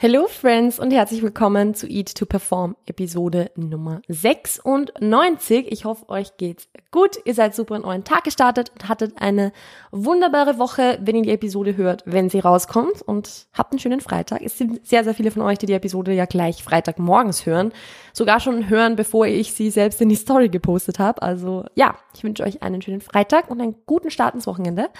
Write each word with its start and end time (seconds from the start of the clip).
Hello 0.00 0.28
Friends 0.28 0.78
und 0.78 0.92
herzlich 0.92 1.22
willkommen 1.22 1.74
zu 1.74 1.88
Eat 1.88 2.14
to 2.14 2.24
Perform 2.24 2.76
Episode 2.86 3.50
Nummer 3.56 4.00
96. 4.06 5.72
Ich 5.72 5.86
hoffe, 5.86 6.08
euch 6.08 6.36
geht's 6.36 6.68
gut. 6.92 7.18
Ihr 7.24 7.34
seid 7.34 7.56
super 7.56 7.74
in 7.74 7.82
euren 7.82 8.04
Tag 8.04 8.22
gestartet 8.22 8.70
und 8.70 8.88
hattet 8.88 9.20
eine 9.20 9.50
wunderbare 9.90 10.56
Woche, 10.60 11.00
wenn 11.02 11.16
ihr 11.16 11.22
die 11.22 11.32
Episode 11.32 11.76
hört, 11.76 12.04
wenn 12.06 12.30
sie 12.30 12.38
rauskommt 12.38 13.02
und 13.02 13.48
habt 13.52 13.72
einen 13.72 13.80
schönen 13.80 14.00
Freitag. 14.00 14.40
Es 14.42 14.56
sind 14.56 14.86
sehr, 14.86 15.02
sehr 15.02 15.14
viele 15.14 15.32
von 15.32 15.42
euch, 15.42 15.58
die 15.58 15.66
die 15.66 15.72
Episode 15.72 16.12
ja 16.12 16.26
gleich 16.26 16.62
Freitagmorgens 16.62 17.44
hören. 17.44 17.72
Sogar 18.12 18.38
schon 18.38 18.70
hören, 18.70 18.94
bevor 18.94 19.26
ich 19.26 19.52
sie 19.52 19.68
selbst 19.68 20.00
in 20.00 20.10
die 20.10 20.14
Story 20.14 20.48
gepostet 20.48 21.00
habe. 21.00 21.22
Also 21.22 21.64
ja, 21.74 21.96
ich 22.14 22.22
wünsche 22.22 22.44
euch 22.44 22.62
einen 22.62 22.82
schönen 22.82 23.00
Freitag 23.00 23.50
und 23.50 23.60
einen 23.60 23.74
guten 23.84 24.12
Start 24.12 24.36
ins 24.36 24.46
Wochenende. 24.46 24.90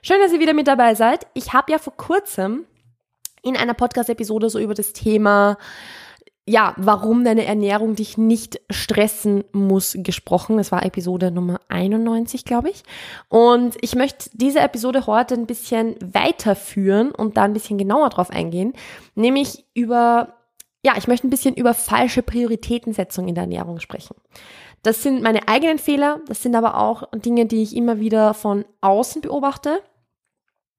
Schön, 0.00 0.20
dass 0.22 0.32
ihr 0.32 0.40
wieder 0.40 0.54
mit 0.54 0.68
dabei 0.68 0.94
seid. 0.94 1.26
Ich 1.34 1.52
habe 1.52 1.70
ja 1.70 1.76
vor 1.76 1.98
kurzem 1.98 2.64
in 3.42 3.56
einer 3.56 3.74
Podcast-Episode 3.74 4.50
so 4.50 4.58
über 4.58 4.74
das 4.74 4.92
Thema, 4.92 5.56
ja, 6.48 6.72
warum 6.78 7.24
deine 7.24 7.44
Ernährung 7.44 7.94
dich 7.94 8.16
nicht 8.16 8.60
stressen 8.70 9.44
muss, 9.52 9.94
gesprochen. 9.98 10.56
Das 10.56 10.72
war 10.72 10.84
Episode 10.84 11.30
Nummer 11.30 11.60
91, 11.68 12.46
glaube 12.46 12.70
ich. 12.70 12.82
Und 13.28 13.76
ich 13.82 13.94
möchte 13.94 14.30
diese 14.32 14.60
Episode 14.60 15.06
heute 15.06 15.34
ein 15.34 15.46
bisschen 15.46 15.96
weiterführen 16.00 17.10
und 17.10 17.36
da 17.36 17.42
ein 17.42 17.52
bisschen 17.52 17.76
genauer 17.76 18.08
drauf 18.08 18.30
eingehen, 18.30 18.72
nämlich 19.14 19.66
über, 19.74 20.36
ja, 20.82 20.94
ich 20.96 21.06
möchte 21.06 21.26
ein 21.26 21.30
bisschen 21.30 21.54
über 21.54 21.74
falsche 21.74 22.22
Prioritätensetzung 22.22 23.28
in 23.28 23.34
der 23.34 23.44
Ernährung 23.44 23.78
sprechen. 23.78 24.16
Das 24.82 25.02
sind 25.02 25.22
meine 25.22 25.48
eigenen 25.48 25.78
Fehler, 25.78 26.20
das 26.28 26.42
sind 26.42 26.54
aber 26.54 26.78
auch 26.78 27.02
Dinge, 27.12 27.44
die 27.44 27.62
ich 27.62 27.76
immer 27.76 28.00
wieder 28.00 28.32
von 28.32 28.64
außen 28.80 29.20
beobachte 29.20 29.82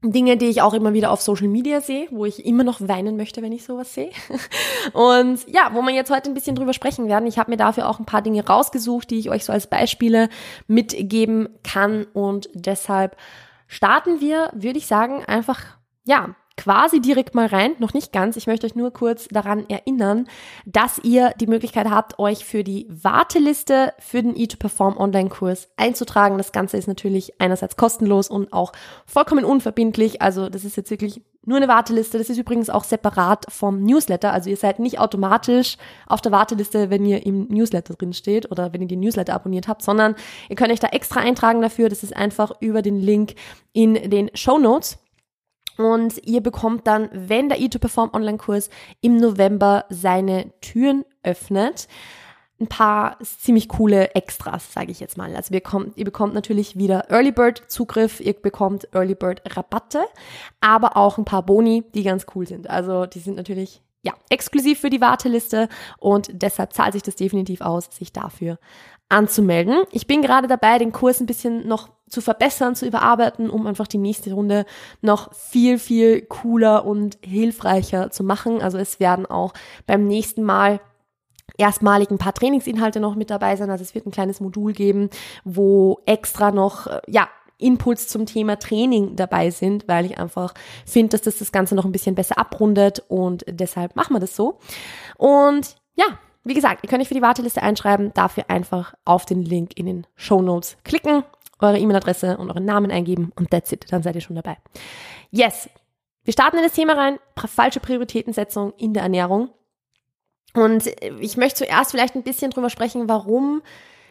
Dinge, 0.01 0.37
die 0.37 0.45
ich 0.45 0.61
auch 0.61 0.73
immer 0.73 0.93
wieder 0.93 1.11
auf 1.11 1.21
Social 1.21 1.49
Media 1.49 1.81
sehe, 1.81 2.07
wo 2.09 2.23
ich 2.23 2.45
immer 2.45 2.63
noch 2.63 2.79
weinen 2.79 3.17
möchte, 3.17 3.41
wenn 3.41 3.51
ich 3.51 3.65
sowas 3.65 3.93
sehe. 3.93 4.11
Und 4.93 5.45
ja, 5.47 5.71
wo 5.73 5.81
wir 5.81 5.93
jetzt 5.93 6.09
heute 6.09 6.29
ein 6.29 6.33
bisschen 6.33 6.55
drüber 6.55 6.73
sprechen 6.73 7.09
werden. 7.09 7.27
Ich 7.27 7.37
habe 7.37 7.51
mir 7.51 7.57
dafür 7.57 7.89
auch 7.89 7.99
ein 7.99 8.05
paar 8.05 8.21
Dinge 8.21 8.45
rausgesucht, 8.45 9.09
die 9.09 9.19
ich 9.19 9.29
euch 9.29 9.43
so 9.43 9.51
als 9.51 9.67
Beispiele 9.67 10.29
mitgeben 10.67 11.49
kann. 11.63 12.05
Und 12.13 12.49
deshalb 12.53 13.17
starten 13.67 14.21
wir, 14.21 14.51
würde 14.53 14.77
ich 14.77 14.87
sagen, 14.87 15.25
einfach, 15.25 15.65
ja, 16.05 16.33
quasi 16.59 16.99
direkt 16.99 17.35
mal 17.35 17.45
rein, 17.45 17.71
noch 17.79 17.93
nicht 17.93 18.11
ganz. 18.11 18.35
Ich 18.35 18.45
möchte 18.45 18.67
euch 18.67 18.75
nur 18.75 18.91
kurz 18.91 19.29
daran 19.29 19.63
erinnern, 19.69 20.27
dass 20.65 20.99
ihr 20.99 21.31
die 21.39 21.47
Möglichkeit 21.47 21.89
habt, 21.89 22.19
euch 22.19 22.43
für 22.43 22.65
die 22.65 22.85
Warteliste 22.89 23.93
für 23.97 24.21
den 24.21 24.35
E2Perform 24.35 24.97
Online-Kurs 24.97 25.69
einzutragen. 25.77 26.37
Das 26.37 26.51
Ganze 26.51 26.75
ist 26.75 26.87
natürlich 26.87 27.39
einerseits 27.39 27.77
kostenlos 27.77 28.29
und 28.29 28.51
auch 28.51 28.73
vollkommen 29.05 29.45
unverbindlich. 29.45 30.21
Also 30.21 30.49
das 30.49 30.65
ist 30.65 30.75
jetzt 30.75 30.91
wirklich 30.91 31.21
nur 31.45 31.55
eine 31.55 31.69
Warteliste. 31.69 32.17
Das 32.17 32.29
ist 32.29 32.37
übrigens 32.37 32.69
auch 32.69 32.83
separat 32.83 33.45
vom 33.47 33.81
Newsletter. 33.81 34.33
Also 34.33 34.49
ihr 34.49 34.57
seid 34.57 34.79
nicht 34.79 34.99
automatisch 34.99 35.77
auf 36.07 36.19
der 36.19 36.33
Warteliste, 36.33 36.89
wenn 36.89 37.05
ihr 37.05 37.25
im 37.25 37.47
Newsletter 37.47 37.93
drin 37.93 38.11
steht 38.11 38.51
oder 38.51 38.73
wenn 38.73 38.81
ihr 38.81 38.87
den 38.87 38.99
Newsletter 38.99 39.33
abonniert 39.33 39.69
habt, 39.69 39.81
sondern 39.81 40.15
ihr 40.49 40.57
könnt 40.57 40.73
euch 40.73 40.81
da 40.81 40.87
extra 40.87 41.21
eintragen 41.21 41.61
dafür. 41.61 41.87
Das 41.87 42.03
ist 42.03 42.13
einfach 42.13 42.51
über 42.59 42.81
den 42.81 42.99
Link 42.99 43.35
in 43.71 43.93
den 44.09 44.29
Show 44.33 44.57
Notes. 44.57 44.99
Und 45.79 46.27
ihr 46.27 46.41
bekommt 46.41 46.87
dann, 46.87 47.07
wenn 47.13 47.47
der 47.47 47.57
E2Perform 47.59 48.13
Online-Kurs 48.13 48.69
im 48.99 49.15
November 49.15 49.85
seine 49.87 50.51
Türen 50.59 51.05
öffnet, 51.23 51.87
ein 52.59 52.67
paar 52.67 53.17
ziemlich 53.21 53.69
coole 53.69 54.13
Extras, 54.13 54.73
sage 54.73 54.91
ich 54.91 54.99
jetzt 54.99 55.17
mal. 55.17 55.33
Also 55.33 55.53
ihr 55.53 55.61
bekommt, 55.61 55.95
ihr 55.95 56.03
bekommt 56.03 56.33
natürlich 56.33 56.75
wieder 56.75 57.09
Early 57.09 57.31
Bird 57.31 57.63
Zugriff, 57.69 58.19
ihr 58.19 58.33
bekommt 58.33 58.89
Early 58.93 59.15
Bird 59.15 59.41
Rabatte, 59.55 60.03
aber 60.59 60.97
auch 60.97 61.17
ein 61.17 61.23
paar 61.23 61.43
Boni, 61.43 61.85
die 61.95 62.03
ganz 62.03 62.25
cool 62.35 62.45
sind. 62.45 62.69
Also 62.69 63.05
die 63.05 63.19
sind 63.19 63.37
natürlich 63.37 63.81
ja 64.01 64.13
exklusiv 64.29 64.81
für 64.81 64.89
die 64.89 64.99
Warteliste 64.99 65.69
und 65.97 66.29
deshalb 66.33 66.73
zahlt 66.73 66.91
sich 66.91 67.03
das 67.03 67.15
definitiv 67.15 67.61
aus, 67.61 67.87
sich 67.89 68.11
dafür 68.11 68.59
anzumelden. 69.09 69.83
Ich 69.91 70.07
bin 70.07 70.21
gerade 70.21 70.47
dabei, 70.47 70.77
den 70.77 70.91
Kurs 70.91 71.19
ein 71.19 71.25
bisschen 71.25 71.67
noch 71.67 71.89
zu 72.07 72.21
verbessern, 72.21 72.75
zu 72.75 72.85
überarbeiten, 72.87 73.49
um 73.49 73.67
einfach 73.67 73.87
die 73.87 73.97
nächste 73.97 74.33
Runde 74.33 74.65
noch 75.01 75.33
viel, 75.33 75.79
viel 75.79 76.21
cooler 76.21 76.85
und 76.85 77.17
hilfreicher 77.23 78.11
zu 78.11 78.23
machen. 78.23 78.61
Also 78.61 78.77
es 78.77 78.99
werden 78.99 79.25
auch 79.25 79.53
beim 79.85 80.05
nächsten 80.05 80.43
Mal 80.43 80.79
erstmalig 81.57 82.09
ein 82.09 82.17
paar 82.17 82.33
Trainingsinhalte 82.33 82.99
noch 82.99 83.15
mit 83.15 83.29
dabei 83.29 83.55
sein. 83.55 83.69
Also 83.69 83.83
es 83.83 83.93
wird 83.93 84.05
ein 84.05 84.11
kleines 84.11 84.39
Modul 84.39 84.73
geben, 84.73 85.09
wo 85.43 85.99
extra 86.05 86.51
noch, 86.51 86.87
äh, 86.87 87.01
ja, 87.07 87.27
Inputs 87.59 88.07
zum 88.07 88.25
Thema 88.25 88.57
Training 88.57 89.17
dabei 89.17 89.51
sind, 89.51 89.85
weil 89.89 90.05
ich 90.05 90.17
einfach 90.17 90.53
finde, 90.85 91.09
dass 91.09 91.21
das 91.23 91.39
das 91.39 91.51
Ganze 91.51 91.75
noch 91.75 91.83
ein 91.83 91.91
bisschen 91.91 92.15
besser 92.15 92.37
abrundet 92.37 93.03
und 93.09 93.43
deshalb 93.49 93.97
machen 93.97 94.15
wir 94.15 94.21
das 94.21 94.33
so. 94.33 94.59
Und 95.17 95.75
ja, 95.95 96.05
wie 96.43 96.53
gesagt, 96.53 96.83
ihr 96.83 96.89
könnt 96.89 97.01
euch 97.01 97.07
für 97.07 97.13
die 97.13 97.21
Warteliste 97.21 97.61
einschreiben, 97.61 98.13
dafür 98.13 98.49
einfach 98.49 98.93
auf 99.05 99.25
den 99.25 99.43
Link 99.43 99.77
in 99.77 99.85
den 99.85 100.07
Show 100.15 100.41
Notes 100.41 100.77
klicken, 100.83 101.23
eure 101.59 101.77
E-Mail-Adresse 101.77 102.37
und 102.37 102.49
euren 102.49 102.65
Namen 102.65 102.91
eingeben 102.91 103.31
und 103.35 103.51
that's 103.51 103.71
it, 103.71 103.85
dann 103.91 104.03
seid 104.03 104.15
ihr 104.15 104.21
schon 104.21 104.35
dabei. 104.35 104.57
Yes, 105.31 105.69
wir 106.23 106.33
starten 106.33 106.57
in 106.57 106.63
das 106.63 106.73
Thema 106.73 106.93
rein, 106.93 107.19
falsche 107.35 107.79
Prioritätensetzung 107.79 108.73
in 108.77 108.93
der 108.93 109.03
Ernährung. 109.03 109.49
Und 110.53 110.87
ich 111.19 111.37
möchte 111.37 111.65
zuerst 111.65 111.91
vielleicht 111.91 112.15
ein 112.15 112.23
bisschen 112.23 112.51
drüber 112.51 112.69
sprechen, 112.69 113.07
warum 113.07 113.61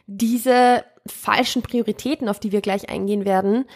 diese 0.07 0.85
falschen 1.07 1.63
Prioritäten, 1.63 2.29
auf 2.29 2.39
die 2.39 2.53
wir 2.53 2.61
gleich 2.61 2.89
eingehen 2.89 3.25
werden, 3.25 3.67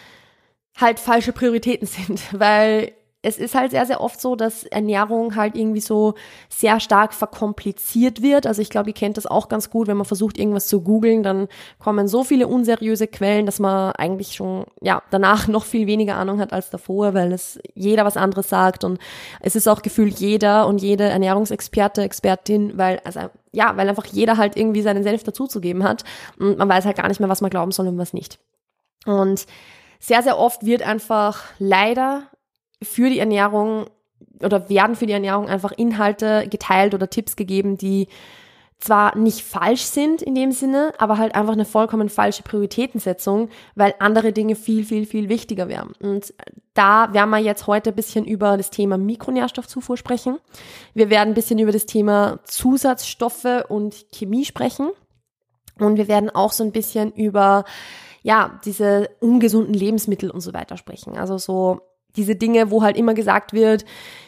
halt 0.75 0.99
falsche 0.99 1.33
Prioritäten 1.33 1.87
sind, 1.87 2.21
weil 2.31 2.93
es 3.25 3.37
ist 3.37 3.55
halt 3.55 3.71
sehr, 3.71 3.85
sehr 3.85 4.01
oft 4.01 4.19
so, 4.19 4.35
dass 4.35 4.65
Ernährung 4.65 5.37
halt 5.37 5.55
irgendwie 5.55 5.79
so 5.79 6.13
sehr 6.49 6.81
stark 6.81 7.13
verkompliziert 7.13 8.21
wird. 8.21 8.45
Also 8.45 8.61
ich 8.61 8.69
glaube, 8.69 8.89
ihr 8.89 8.93
kennt 8.93 9.15
das 9.15 9.25
auch 9.25 9.47
ganz 9.47 9.69
gut, 9.69 9.87
wenn 9.87 9.95
man 9.95 10.05
versucht, 10.05 10.37
irgendwas 10.37 10.67
zu 10.67 10.81
googeln, 10.81 11.23
dann 11.23 11.47
kommen 11.79 12.09
so 12.09 12.25
viele 12.25 12.47
unseriöse 12.47 13.07
Quellen, 13.07 13.45
dass 13.45 13.59
man 13.59 13.93
eigentlich 13.93 14.35
schon, 14.35 14.65
ja, 14.81 15.01
danach 15.09 15.47
noch 15.53 15.63
viel 15.63 15.87
weniger 15.87 16.17
Ahnung 16.17 16.41
hat 16.41 16.51
als 16.51 16.69
davor, 16.69 17.13
weil 17.13 17.31
es 17.31 17.59
jeder 17.73 18.03
was 18.03 18.17
anderes 18.17 18.49
sagt 18.49 18.83
und 18.83 18.99
es 19.39 19.55
ist 19.55 19.69
auch 19.69 19.81
gefühlt 19.81 20.19
jeder 20.19 20.67
und 20.67 20.81
jede 20.81 21.05
Ernährungsexperte, 21.05 22.01
Expertin, 22.01 22.77
weil, 22.77 22.99
also, 23.05 23.21
ja, 23.53 23.77
weil 23.77 23.87
einfach 23.87 24.05
jeder 24.05 24.35
halt 24.35 24.57
irgendwie 24.57 24.81
seinen 24.81 25.03
Selbst 25.03 25.25
dazuzugeben 25.25 25.85
hat 25.85 26.03
und 26.37 26.57
man 26.57 26.67
weiß 26.67 26.83
halt 26.83 26.97
gar 26.97 27.07
nicht 27.07 27.21
mehr, 27.21 27.29
was 27.29 27.39
man 27.39 27.49
glauben 27.49 27.71
soll 27.71 27.87
und 27.87 27.97
was 27.97 28.11
nicht. 28.11 28.37
Und 29.05 29.45
sehr, 29.99 30.21
sehr 30.21 30.37
oft 30.37 30.65
wird 30.65 30.81
einfach 30.81 31.45
leider 31.59 32.23
für 32.83 33.09
die 33.09 33.19
Ernährung 33.19 33.85
oder 34.41 34.69
werden 34.69 34.95
für 34.95 35.05
die 35.05 35.13
Ernährung 35.13 35.47
einfach 35.47 35.71
Inhalte 35.71 36.47
geteilt 36.49 36.93
oder 36.93 37.09
Tipps 37.09 37.35
gegeben, 37.35 37.77
die 37.77 38.07
zwar 38.83 39.17
nicht 39.17 39.43
falsch 39.43 39.83
sind 39.83 40.21
in 40.21 40.35
dem 40.35 40.51
Sinne, 40.51 40.93
aber 40.97 41.17
halt 41.17 41.35
einfach 41.35 41.53
eine 41.53 41.63
vollkommen 41.63 42.09
falsche 42.09 42.43
Prioritätensetzung, 42.43 43.49
weil 43.75 43.95
andere 43.99 44.33
Dinge 44.33 44.55
viel, 44.55 44.83
viel, 44.83 45.05
viel 45.05 45.29
wichtiger 45.29 45.69
wären. 45.69 45.93
Und 46.01 46.33
da 46.73 47.13
werden 47.13 47.29
wir 47.29 47.39
jetzt 47.39 47.65
heute 47.65 47.91
ein 47.91 47.95
bisschen 47.95 48.25
über 48.25 48.57
das 48.57 48.71
Thema 48.71 48.97
Mikronährstoffzufuhr 48.97 49.95
sprechen. 49.95 50.37
Wir 50.93 51.09
werden 51.09 51.29
ein 51.29 51.35
bisschen 51.35 51.59
über 51.59 51.71
das 51.71 51.85
Thema 51.85 52.39
Zusatzstoffe 52.43 53.63
und 53.69 54.05
Chemie 54.11 54.43
sprechen. 54.43 54.89
Und 55.79 55.97
wir 55.97 56.09
werden 56.09 56.29
auch 56.29 56.51
so 56.51 56.63
ein 56.63 56.73
bisschen 56.73 57.13
über, 57.13 57.63
ja, 58.21 58.59
diese 58.65 59.09
ungesunden 59.21 59.73
Lebensmittel 59.73 60.29
und 60.29 60.41
so 60.41 60.53
weiter 60.53 60.75
sprechen. 60.75 61.17
Also 61.17 61.37
so 61.37 61.81
diese 62.15 62.35
Dinge, 62.35 62.71
wo 62.71 62.83
halt 62.83 62.97
immer 62.97 63.13
gesagt 63.13 63.53
wird, 63.53 63.85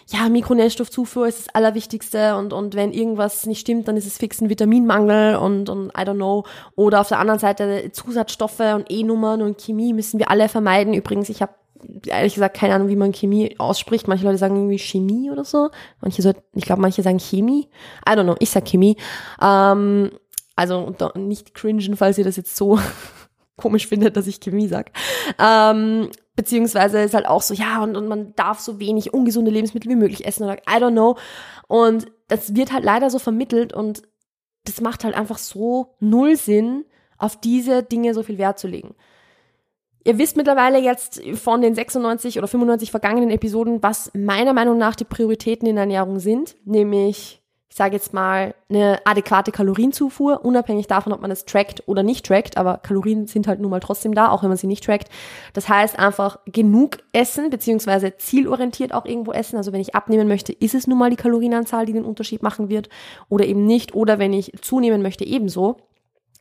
ja, 0.07 0.29
Mikronährstoffzufuhr 0.29 1.27
ist 1.27 1.47
das 1.47 1.55
Allerwichtigste 1.55 2.35
und, 2.35 2.53
und 2.53 2.75
wenn 2.75 2.93
irgendwas 2.93 3.45
nicht 3.47 3.61
stimmt, 3.61 3.87
dann 3.87 3.97
ist 3.97 4.05
es 4.05 4.17
fix 4.17 4.39
ein 4.39 4.49
Vitaminmangel 4.49 5.35
und, 5.37 5.69
und 5.69 5.89
I 5.89 6.01
don't 6.01 6.15
know. 6.15 6.45
Oder 6.75 7.01
auf 7.01 7.07
der 7.07 7.19
anderen 7.19 7.39
Seite 7.39 7.91
Zusatzstoffe 7.91 8.59
und 8.59 8.85
E-Nummern 8.89 9.41
und 9.41 9.57
Chemie 9.59 9.93
müssen 9.93 10.19
wir 10.19 10.29
alle 10.29 10.47
vermeiden. 10.47 10.93
Übrigens, 10.93 11.29
ich 11.29 11.41
habe 11.41 11.55
ehrlich 12.05 12.35
gesagt 12.35 12.57
keine 12.57 12.75
Ahnung, 12.75 12.87
wie 12.87 12.95
man 12.95 13.13
Chemie 13.13 13.55
ausspricht. 13.57 14.07
Manche 14.07 14.25
Leute 14.25 14.37
sagen 14.37 14.55
irgendwie 14.55 14.79
Chemie 14.79 15.31
oder 15.31 15.43
so. 15.43 15.69
Manche 16.01 16.21
so, 16.21 16.33
ich 16.53 16.65
glaube, 16.65 16.81
manche 16.81 17.01
sagen 17.01 17.19
Chemie. 17.19 17.67
I 18.07 18.11
don't 18.11 18.23
know, 18.23 18.35
ich 18.39 18.51
sag 18.51 18.65
Chemie. 18.65 18.97
Ähm, 19.41 20.11
also 20.55 20.93
nicht 21.15 21.53
cringen, 21.53 21.97
falls 21.97 22.17
ihr 22.17 22.23
das 22.23 22.37
jetzt 22.37 22.55
so 22.55 22.79
komisch 23.57 23.87
findet, 23.87 24.17
dass 24.17 24.27
ich 24.27 24.39
Chemie 24.39 24.67
sag. 24.67 24.91
Ähm, 25.39 26.09
beziehungsweise 26.35 27.01
ist 27.01 27.13
halt 27.13 27.27
auch 27.27 27.41
so, 27.41 27.53
ja, 27.53 27.81
und, 27.81 27.95
und 27.95 28.07
man 28.07 28.35
darf 28.35 28.59
so 28.59 28.79
wenig 28.79 29.13
ungesunde 29.13 29.51
Lebensmittel 29.51 29.89
wie 29.89 29.95
möglich 29.95 30.25
essen 30.25 30.43
oder 30.43 30.57
I 30.57 30.81
don't 30.81 30.91
know. 30.91 31.17
Und 31.67 32.07
das 32.27 32.55
wird 32.55 32.71
halt 32.73 32.83
leider 32.83 33.09
so 33.09 33.19
vermittelt 33.19 33.73
und 33.73 34.03
das 34.65 34.81
macht 34.81 35.03
halt 35.03 35.15
einfach 35.15 35.37
so 35.37 35.95
null 35.99 36.35
Sinn, 36.35 36.85
auf 37.17 37.39
diese 37.39 37.83
Dinge 37.83 38.13
so 38.13 38.23
viel 38.23 38.37
Wert 38.37 38.59
zu 38.59 38.67
legen. 38.67 38.95
Ihr 40.03 40.17
wisst 40.17 40.37
mittlerweile 40.37 40.79
jetzt 40.79 41.21
von 41.35 41.61
den 41.61 41.73
96 41.73 42.37
oder 42.37 42.47
95 42.47 42.91
vergangenen 42.91 43.31
Episoden, 43.31 43.81
was 43.81 44.11
meiner 44.13 44.53
Meinung 44.53 44.77
nach 44.77 44.95
die 44.95 45.05
Prioritäten 45.05 45.67
in 45.67 45.75
der 45.75 45.83
Ernährung 45.83 46.19
sind, 46.19 46.55
nämlich 46.65 47.41
ich 47.75 47.77
sage 47.77 47.97
jetzt 47.97 48.13
mal, 48.13 48.55
eine 48.69 49.01
adäquate 49.03 49.51
Kalorienzufuhr, 49.51 50.45
unabhängig 50.45 50.87
davon, 50.87 51.11
ob 51.11 51.19
man 51.19 51.29
es 51.29 51.43
trackt 51.43 51.83
oder 51.87 52.03
nicht 52.03 52.25
trackt, 52.25 52.55
aber 52.55 52.77
Kalorien 52.77 53.27
sind 53.27 53.49
halt 53.49 53.59
nun 53.59 53.69
mal 53.69 53.81
trotzdem 53.81 54.15
da, 54.15 54.29
auch 54.29 54.43
wenn 54.43 54.47
man 54.47 54.57
sie 54.57 54.65
nicht 54.65 54.85
trackt. 54.85 55.09
Das 55.51 55.67
heißt 55.67 55.99
einfach 55.99 56.39
genug 56.45 56.99
essen, 57.11 57.49
beziehungsweise 57.49 58.15
zielorientiert 58.15 58.93
auch 58.93 59.03
irgendwo 59.03 59.33
essen. 59.33 59.57
Also 59.57 59.73
wenn 59.73 59.81
ich 59.81 59.93
abnehmen 59.93 60.29
möchte, 60.29 60.53
ist 60.53 60.73
es 60.73 60.87
nun 60.87 60.97
mal 60.97 61.09
die 61.09 61.17
Kalorienanzahl, 61.17 61.85
die 61.85 61.91
den 61.91 62.05
Unterschied 62.05 62.41
machen 62.41 62.69
wird 62.69 62.87
oder 63.27 63.45
eben 63.45 63.65
nicht. 63.65 63.93
Oder 63.93 64.19
wenn 64.19 64.31
ich 64.31 64.53
zunehmen 64.61 65.01
möchte, 65.01 65.25
ebenso. 65.25 65.75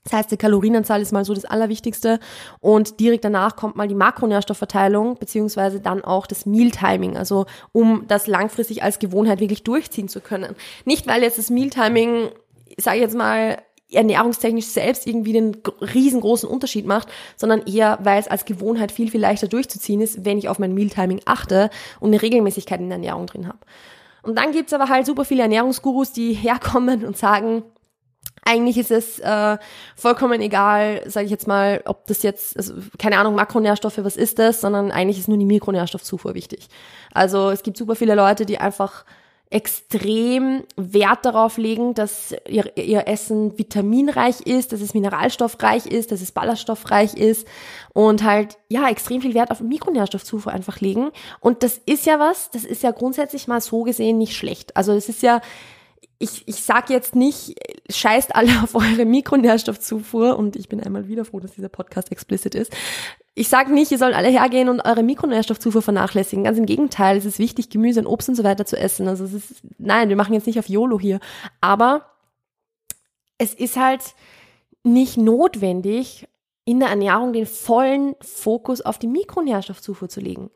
Das 0.04 0.12
heißt, 0.12 0.30
die 0.30 0.36
Kalorienanzahl 0.36 1.00
ist 1.00 1.12
mal 1.12 1.24
so 1.24 1.32
das 1.32 1.46
Allerwichtigste 1.46 2.20
und 2.60 3.00
direkt 3.00 3.24
danach 3.24 3.56
kommt 3.56 3.76
mal 3.76 3.88
die 3.88 3.94
Makronährstoffverteilung 3.94 5.16
beziehungsweise 5.16 5.80
dann 5.80 6.04
auch 6.04 6.26
das 6.26 6.44
Mealtiming, 6.44 7.16
also 7.16 7.46
um 7.72 8.04
das 8.06 8.26
langfristig 8.26 8.82
als 8.82 8.98
Gewohnheit 8.98 9.40
wirklich 9.40 9.64
durchziehen 9.64 10.08
zu 10.08 10.20
können. 10.20 10.54
Nicht, 10.84 11.06
weil 11.06 11.22
jetzt 11.22 11.38
das 11.38 11.48
Mealtiming, 11.48 12.28
sage 12.76 12.98
ich 12.98 13.02
jetzt 13.02 13.16
mal, 13.16 13.58
ernährungstechnisch 13.90 14.66
selbst 14.66 15.06
irgendwie 15.06 15.32
den 15.32 15.56
riesengroßen 15.80 16.48
Unterschied 16.48 16.86
macht, 16.86 17.08
sondern 17.36 17.62
eher, 17.66 17.98
weil 18.02 18.18
es 18.18 18.28
als 18.28 18.44
Gewohnheit 18.44 18.92
viel, 18.92 19.10
viel 19.10 19.20
leichter 19.20 19.48
durchzuziehen 19.48 20.00
ist, 20.00 20.24
wenn 20.24 20.36
ich 20.36 20.48
auf 20.48 20.58
mein 20.58 20.74
Mealtiming 20.74 21.20
achte 21.24 21.70
und 22.00 22.08
eine 22.08 22.20
Regelmäßigkeit 22.20 22.80
in 22.80 22.88
der 22.88 22.96
Ernährung 22.96 23.26
drin 23.26 23.46
habe. 23.46 23.58
Und 24.22 24.36
dann 24.36 24.52
gibt's 24.52 24.72
aber 24.72 24.88
halt 24.88 25.06
super 25.06 25.24
viele 25.24 25.42
Ernährungsgurus, 25.42 26.12
die 26.12 26.32
herkommen 26.32 27.04
und 27.04 27.16
sagen, 27.16 27.62
eigentlich 28.44 28.78
ist 28.78 28.90
es 28.90 29.18
äh, 29.18 29.58
vollkommen 29.96 30.40
egal, 30.40 31.02
sage 31.06 31.26
ich 31.26 31.30
jetzt 31.30 31.46
mal, 31.46 31.82
ob 31.86 32.06
das 32.06 32.22
jetzt, 32.22 32.56
also, 32.56 32.74
keine 32.98 33.18
Ahnung, 33.18 33.34
Makronährstoffe, 33.34 33.98
was 33.98 34.16
ist 34.16 34.38
das, 34.38 34.60
sondern 34.60 34.90
eigentlich 34.90 35.18
ist 35.18 35.28
nur 35.28 35.38
die 35.38 35.44
Mikronährstoffzufuhr 35.44 36.34
wichtig. 36.34 36.68
Also 37.12 37.50
es 37.50 37.62
gibt 37.62 37.76
super 37.76 37.96
viele 37.96 38.14
Leute, 38.14 38.46
die 38.46 38.58
einfach 38.58 39.04
extrem 39.50 40.64
Wert 40.74 41.24
darauf 41.24 41.58
legen, 41.58 41.94
dass 41.94 42.34
ihr, 42.48 42.76
ihr 42.76 43.06
Essen 43.06 43.56
vitaminreich 43.56 44.40
ist, 44.40 44.72
dass 44.72 44.80
es 44.80 44.94
mineralstoffreich 44.94 45.86
ist, 45.86 46.10
dass 46.10 46.20
es 46.20 46.32
ballaststoffreich 46.32 47.14
ist 47.14 47.46
und 47.92 48.24
halt, 48.24 48.58
ja, 48.68 48.88
extrem 48.88 49.20
viel 49.20 49.34
Wert 49.34 49.52
auf 49.52 49.60
Mikronährstoffzufuhr 49.60 50.52
einfach 50.52 50.80
legen. 50.80 51.10
Und 51.38 51.62
das 51.62 51.80
ist 51.86 52.04
ja 52.04 52.18
was, 52.18 52.50
das 52.50 52.64
ist 52.64 52.82
ja 52.82 52.90
grundsätzlich 52.90 53.46
mal 53.46 53.60
so 53.60 53.84
gesehen 53.84 54.18
nicht 54.18 54.34
schlecht. 54.34 54.76
Also 54.76 54.92
es 54.92 55.08
ist 55.08 55.22
ja 55.22 55.40
ich, 56.24 56.48
ich 56.48 56.64
sage 56.64 56.92
jetzt 56.92 57.14
nicht, 57.14 57.54
scheißt 57.90 58.34
alle 58.34 58.62
auf 58.62 58.74
eure 58.74 59.04
Mikronährstoffzufuhr 59.04 60.36
und 60.38 60.56
ich 60.56 60.68
bin 60.68 60.82
einmal 60.82 61.06
wieder 61.06 61.24
froh, 61.24 61.38
dass 61.38 61.52
dieser 61.52 61.68
Podcast 61.68 62.10
explicit 62.10 62.54
ist. 62.54 62.72
Ich 63.34 63.48
sage 63.48 63.72
nicht, 63.72 63.92
ihr 63.92 63.98
sollt 63.98 64.14
alle 64.14 64.28
hergehen 64.28 64.68
und 64.68 64.80
eure 64.80 65.02
Mikronährstoffzufuhr 65.02 65.82
vernachlässigen. 65.82 66.44
Ganz 66.44 66.56
im 66.56 66.66
Gegenteil, 66.66 67.18
es 67.18 67.26
ist 67.26 67.38
wichtig, 67.38 67.68
Gemüse 67.68 68.00
und 68.00 68.06
Obst 68.06 68.28
und 68.28 68.36
so 68.36 68.44
weiter 68.44 68.64
zu 68.64 68.78
essen. 68.78 69.06
Also 69.06 69.24
es 69.24 69.34
ist, 69.34 69.62
nein, 69.76 70.08
wir 70.08 70.16
machen 70.16 70.32
jetzt 70.32 70.46
nicht 70.46 70.58
auf 70.58 70.68
YOLO 70.68 70.98
hier. 70.98 71.20
Aber 71.60 72.06
es 73.36 73.52
ist 73.52 73.76
halt 73.76 74.14
nicht 74.82 75.18
notwendig, 75.18 76.26
in 76.64 76.80
der 76.80 76.88
Ernährung 76.88 77.34
den 77.34 77.44
vollen 77.44 78.14
Fokus 78.22 78.80
auf 78.80 78.98
die 78.98 79.08
Mikronährstoffzufuhr 79.08 80.08
zu 80.08 80.20
legen. 80.20 80.50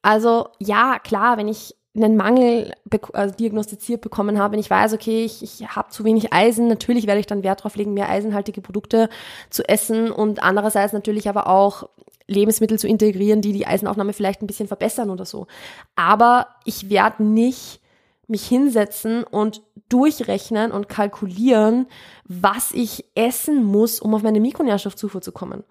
Also 0.00 0.48
ja, 0.58 0.98
klar, 0.98 1.36
wenn 1.36 1.48
ich 1.48 1.74
einen 1.96 2.16
Mangel 2.16 2.72
also 3.12 3.34
diagnostiziert 3.34 4.00
bekommen 4.00 4.38
habe, 4.38 4.52
wenn 4.52 4.60
ich 4.60 4.70
weiß, 4.70 4.94
okay, 4.94 5.24
ich, 5.24 5.42
ich 5.42 5.68
habe 5.68 5.90
zu 5.90 6.04
wenig 6.04 6.32
Eisen, 6.32 6.66
natürlich 6.66 7.06
werde 7.06 7.20
ich 7.20 7.26
dann 7.26 7.44
Wert 7.44 7.60
darauf 7.60 7.76
legen, 7.76 7.94
mehr 7.94 8.08
eisenhaltige 8.08 8.60
Produkte 8.60 9.08
zu 9.50 9.68
essen 9.68 10.10
und 10.10 10.42
andererseits 10.42 10.92
natürlich 10.92 11.28
aber 11.28 11.46
auch 11.46 11.88
Lebensmittel 12.26 12.78
zu 12.78 12.88
integrieren, 12.88 13.42
die 13.42 13.52
die 13.52 13.66
Eisenaufnahme 13.66 14.12
vielleicht 14.12 14.42
ein 14.42 14.46
bisschen 14.46 14.66
verbessern 14.66 15.10
oder 15.10 15.24
so. 15.24 15.46
Aber 15.94 16.48
ich 16.64 16.90
werde 16.90 17.22
nicht 17.22 17.80
mich 18.26 18.46
hinsetzen 18.46 19.22
und 19.22 19.62
durchrechnen 19.90 20.72
und 20.72 20.88
kalkulieren, 20.88 21.86
was 22.24 22.72
ich 22.72 23.04
essen 23.14 23.62
muss, 23.62 24.00
um 24.00 24.14
auf 24.14 24.22
meine 24.22 24.40
Mikronährstoffzufuhr 24.40 25.20
zu 25.20 25.30
kommen. 25.30 25.62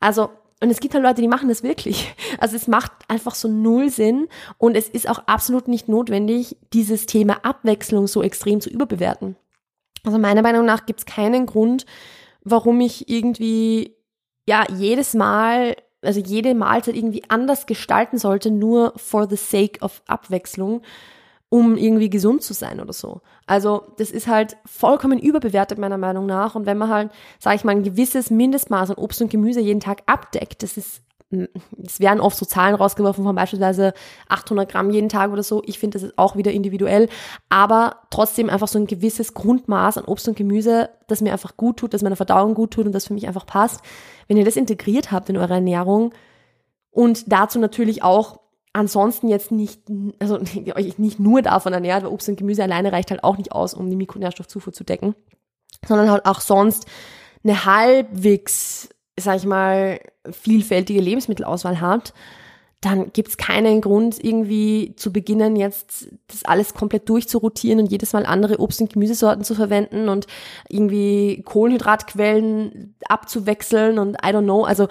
Also 0.00 0.28
und 0.60 0.70
es 0.70 0.80
gibt 0.80 0.94
halt 0.94 1.04
Leute, 1.04 1.20
die 1.20 1.28
machen 1.28 1.48
das 1.48 1.62
wirklich. 1.62 2.14
Also 2.38 2.56
es 2.56 2.66
macht 2.66 2.92
einfach 3.08 3.34
so 3.34 3.48
null 3.48 3.88
Sinn 3.90 4.28
und 4.58 4.76
es 4.76 4.88
ist 4.88 5.08
auch 5.08 5.20
absolut 5.26 5.68
nicht 5.68 5.88
notwendig, 5.88 6.56
dieses 6.72 7.06
Thema 7.06 7.38
Abwechslung 7.44 8.06
so 8.06 8.22
extrem 8.22 8.60
zu 8.60 8.68
überbewerten. 8.68 9.36
Also 10.04 10.18
meiner 10.18 10.42
Meinung 10.42 10.66
nach 10.66 10.84
gibt 10.84 11.00
es 11.00 11.06
keinen 11.06 11.46
Grund, 11.46 11.86
warum 12.42 12.80
ich 12.80 13.08
irgendwie 13.08 13.96
ja 14.46 14.64
jedes 14.70 15.14
Mal, 15.14 15.76
also 16.02 16.20
jede 16.20 16.54
Mahlzeit 16.54 16.96
irgendwie 16.96 17.22
anders 17.28 17.66
gestalten 17.66 18.18
sollte, 18.18 18.50
nur 18.50 18.92
for 18.96 19.28
the 19.28 19.36
sake 19.36 19.80
of 19.80 20.02
Abwechslung 20.06 20.82
um 21.54 21.76
irgendwie 21.76 22.10
gesund 22.10 22.42
zu 22.42 22.52
sein 22.52 22.80
oder 22.80 22.92
so. 22.92 23.20
Also 23.46 23.82
das 23.98 24.10
ist 24.10 24.26
halt 24.26 24.56
vollkommen 24.66 25.20
überbewertet 25.20 25.78
meiner 25.78 25.98
Meinung 25.98 26.26
nach. 26.26 26.56
Und 26.56 26.66
wenn 26.66 26.76
man 26.76 26.90
halt, 26.90 27.12
sage 27.38 27.54
ich 27.54 27.62
mal, 27.62 27.70
ein 27.70 27.84
gewisses 27.84 28.28
Mindestmaß 28.28 28.90
an 28.90 28.96
Obst 28.96 29.22
und 29.22 29.30
Gemüse 29.30 29.60
jeden 29.60 29.78
Tag 29.78 30.02
abdeckt, 30.06 30.64
das 30.64 30.76
ist 30.76 31.02
es 31.84 31.98
werden 31.98 32.20
oft 32.20 32.36
so 32.36 32.44
Zahlen 32.44 32.74
rausgeworfen 32.74 33.24
von 33.24 33.34
beispielsweise 33.34 33.92
800 34.28 34.70
Gramm 34.70 34.90
jeden 34.90 35.08
Tag 35.08 35.32
oder 35.32 35.42
so. 35.42 35.62
Ich 35.66 35.78
finde, 35.80 35.96
das 35.98 36.04
ist 36.04 36.18
auch 36.18 36.36
wieder 36.36 36.52
individuell. 36.52 37.08
Aber 37.48 38.02
trotzdem 38.10 38.50
einfach 38.50 38.68
so 38.68 38.78
ein 38.78 38.86
gewisses 38.86 39.34
Grundmaß 39.34 39.98
an 39.98 40.04
Obst 40.04 40.28
und 40.28 40.36
Gemüse, 40.36 40.90
das 41.08 41.20
mir 41.20 41.32
einfach 41.32 41.56
gut 41.56 41.76
tut, 41.78 41.94
das 41.94 42.02
meiner 42.02 42.16
Verdauung 42.16 42.54
gut 42.54 42.72
tut 42.72 42.86
und 42.86 42.92
das 42.92 43.06
für 43.06 43.14
mich 43.14 43.28
einfach 43.28 43.46
passt. 43.46 43.80
Wenn 44.28 44.36
ihr 44.36 44.44
das 44.44 44.56
integriert 44.56 45.12
habt 45.12 45.28
in 45.28 45.36
eure 45.36 45.54
Ernährung 45.54 46.14
und 46.90 47.32
dazu 47.32 47.58
natürlich 47.58 48.02
auch 48.02 48.43
ansonsten 48.74 49.28
jetzt 49.28 49.50
nicht, 49.50 49.80
also 50.18 50.38
nicht 50.98 51.18
nur 51.18 51.40
davon 51.40 51.72
ernährt, 51.72 52.02
weil 52.02 52.10
Obst 52.10 52.28
und 52.28 52.36
Gemüse 52.36 52.62
alleine 52.62 52.92
reicht 52.92 53.10
halt 53.10 53.24
auch 53.24 53.38
nicht 53.38 53.52
aus, 53.52 53.72
um 53.72 53.88
die 53.88 53.96
Mikronährstoffzufuhr 53.96 54.74
zu 54.74 54.84
decken, 54.84 55.14
sondern 55.86 56.10
halt 56.10 56.26
auch 56.26 56.40
sonst 56.40 56.86
eine 57.42 57.64
halbwegs, 57.64 58.90
sag 59.18 59.36
ich 59.36 59.46
mal, 59.46 60.00
vielfältige 60.30 61.00
Lebensmittelauswahl 61.00 61.80
habt, 61.80 62.12
dann 62.80 63.12
gibt's 63.12 63.38
keinen 63.38 63.80
Grund, 63.80 64.22
irgendwie 64.22 64.94
zu 64.96 65.10
beginnen, 65.12 65.56
jetzt 65.56 66.08
das 66.26 66.44
alles 66.44 66.74
komplett 66.74 67.08
durchzurotieren 67.08 67.80
und 67.80 67.90
jedes 67.90 68.12
Mal 68.12 68.26
andere 68.26 68.60
Obst- 68.60 68.82
und 68.82 68.92
Gemüsesorten 68.92 69.44
zu 69.44 69.54
verwenden 69.54 70.10
und 70.10 70.26
irgendwie 70.68 71.42
Kohlenhydratquellen 71.46 72.94
abzuwechseln 73.08 73.98
und 73.98 74.16
I 74.16 74.28
don't 74.28 74.42
know. 74.42 74.64
Also 74.64 74.88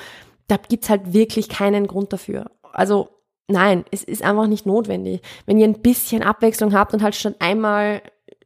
da 0.48 0.58
gibt's 0.58 0.90
halt 0.90 1.14
wirklich 1.14 1.50
keinen 1.50 1.86
Grund 1.86 2.14
dafür. 2.14 2.50
Also 2.72 3.10
Nein, 3.48 3.84
es 3.92 4.04
ist 4.04 4.24
einfach 4.24 4.48
nicht 4.48 4.66
notwendig. 4.66 5.22
Wenn 5.46 5.58
ihr 5.58 5.68
ein 5.68 5.82
bisschen 5.82 6.24
Abwechslung 6.24 6.74
habt 6.74 6.94
und 6.94 7.04
halt 7.04 7.16
schon 7.16 7.36
einmal 7.40 8.02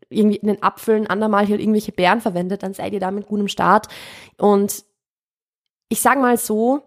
irgendwie 0.10 0.42
einen 0.42 0.62
Apfel, 0.64 0.96
ein 0.96 1.08
andermal 1.08 1.46
hier 1.46 1.60
irgendwelche 1.60 1.92
Beeren 1.92 2.22
verwendet, 2.22 2.64
dann 2.64 2.74
seid 2.74 2.94
ihr 2.94 3.00
da 3.00 3.12
mit 3.12 3.28
gutem 3.28 3.48
Start. 3.48 3.88
Und 4.38 4.84
ich 5.90 6.02
sage 6.02 6.20
mal 6.20 6.38
so, 6.38 6.82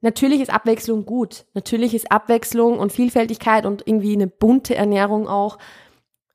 natürlich 0.00 0.40
ist 0.40 0.52
Abwechslung 0.52 1.04
gut. 1.04 1.44
Natürlich 1.54 1.94
ist 1.94 2.10
Abwechslung 2.10 2.78
und 2.78 2.92
Vielfältigkeit 2.92 3.66
und 3.66 3.86
irgendwie 3.86 4.14
eine 4.14 4.26
bunte 4.26 4.74
Ernährung 4.74 5.28
auch 5.28 5.58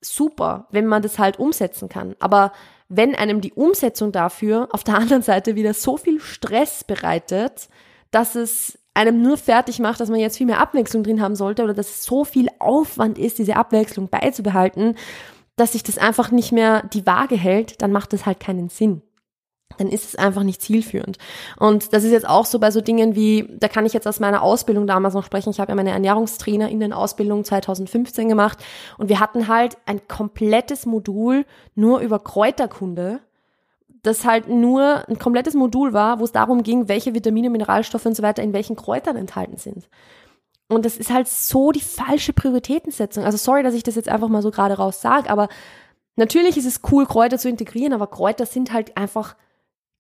super, 0.02 0.68
wenn 0.72 0.86
man 0.86 1.02
das 1.02 1.18
halt 1.18 1.40
umsetzen 1.40 1.90
kann. 1.90 2.16
Aber 2.20 2.52
wenn 2.88 3.16
einem 3.16 3.42
die 3.42 3.54
Umsetzung 3.54 4.12
dafür 4.12 4.68
auf 4.72 4.84
der 4.84 4.96
anderen 5.00 5.24
Seite 5.24 5.56
wieder 5.56 5.74
so 5.74 5.98
viel 5.98 6.20
Stress 6.20 6.84
bereitet, 6.84 7.70
dass 8.12 8.36
es 8.36 8.78
einem 8.96 9.22
nur 9.22 9.38
fertig 9.38 9.80
macht, 9.80 10.00
dass 10.00 10.10
man 10.10 10.20
jetzt 10.20 10.38
viel 10.38 10.48
mehr 10.48 10.62
Abwechslung 10.62 11.04
drin 11.04 11.22
haben 11.22 11.36
sollte 11.36 11.64
oder 11.64 11.74
dass 11.74 11.90
es 11.90 12.04
so 12.06 12.24
viel 12.24 12.48
Aufwand 12.60 13.20
ist, 13.20 13.38
diese 13.38 13.58
Abwechslung 13.58 14.10
beizubehalten, 14.10 14.96
dass 15.58 15.74
sich 15.74 15.84
das 15.84 15.98
einfach 15.98 16.32
nicht 16.32 16.52
mehr 16.52 16.84
die 16.94 17.06
Waage 17.06 17.36
hält, 17.36 17.82
dann 17.82 17.92
macht 17.92 18.14
das 18.14 18.26
halt 18.26 18.40
keinen 18.40 18.70
Sinn. 18.70 19.02
Dann 19.78 19.90
ist 19.90 20.06
es 20.06 20.16
einfach 20.16 20.44
nicht 20.44 20.62
zielführend. 20.62 21.18
Und 21.58 21.92
das 21.92 22.04
ist 22.04 22.12
jetzt 22.12 22.28
auch 22.28 22.46
so 22.46 22.60
bei 22.60 22.72
so 22.72 22.80
Dingen 22.80 23.16
wie, 23.16 23.50
da 23.60 23.68
kann 23.68 23.86
ich 23.86 23.94
jetzt 23.94 24.08
aus 24.08 24.22
meiner 24.22 24.42
Ausbildung 24.42 24.88
damals 24.88 25.14
noch 25.14 25.26
sprechen. 25.26 25.50
Ich 25.50 25.60
habe 25.60 25.72
ja 25.72 25.76
meine 25.76 25.92
Ernährungstrainer 25.92 26.70
in 26.70 26.80
den 26.80 26.94
Ausbildung 26.94 27.44
2015 27.44 28.30
gemacht 28.30 28.64
und 28.98 29.10
wir 29.10 29.20
hatten 29.20 29.48
halt 29.48 29.78
ein 29.86 30.08
komplettes 30.08 30.86
Modul 30.86 31.46
nur 31.74 32.00
über 32.00 32.20
Kräuterkunde 32.20 33.20
das 34.06 34.26
halt 34.26 34.48
nur 34.48 35.08
ein 35.08 35.20
komplettes 35.20 35.54
Modul 35.54 35.94
war, 35.94 36.20
wo 36.20 36.24
es 36.24 36.32
darum 36.32 36.64
ging, 36.64 36.88
welche 36.88 37.14
Vitamine, 37.14 37.50
Mineralstoffe 37.50 38.06
und 38.06 38.16
so 38.16 38.24
weiter 38.24 38.44
in 38.44 38.54
welchen 38.54 38.76
Kräutern 38.76 39.16
enthalten 39.16 39.58
sind. 39.58 39.88
Und 40.68 40.86
das 40.86 40.98
ist 40.98 41.12
halt 41.12 41.28
so 41.28 41.72
die 41.72 41.82
falsche 41.82 42.34
Prioritätensetzung. 42.34 43.24
Also 43.24 43.38
sorry, 43.38 43.64
dass 43.64 43.76
ich 43.76 43.84
das 43.84 43.96
jetzt 43.96 44.10
einfach 44.10 44.30
mal 44.30 44.42
so 44.42 44.52
gerade 44.52 44.76
raus 44.76 45.02
sage, 45.02 45.30
aber 45.30 45.48
natürlich 46.16 46.58
ist 46.58 46.66
es 46.66 46.82
cool, 46.92 47.06
Kräuter 47.06 47.38
zu 47.38 47.50
integrieren, 47.50 47.94
aber 47.94 48.08
Kräuter 48.08 48.46
sind 48.46 48.74
halt 48.74 48.98
einfach 48.98 49.36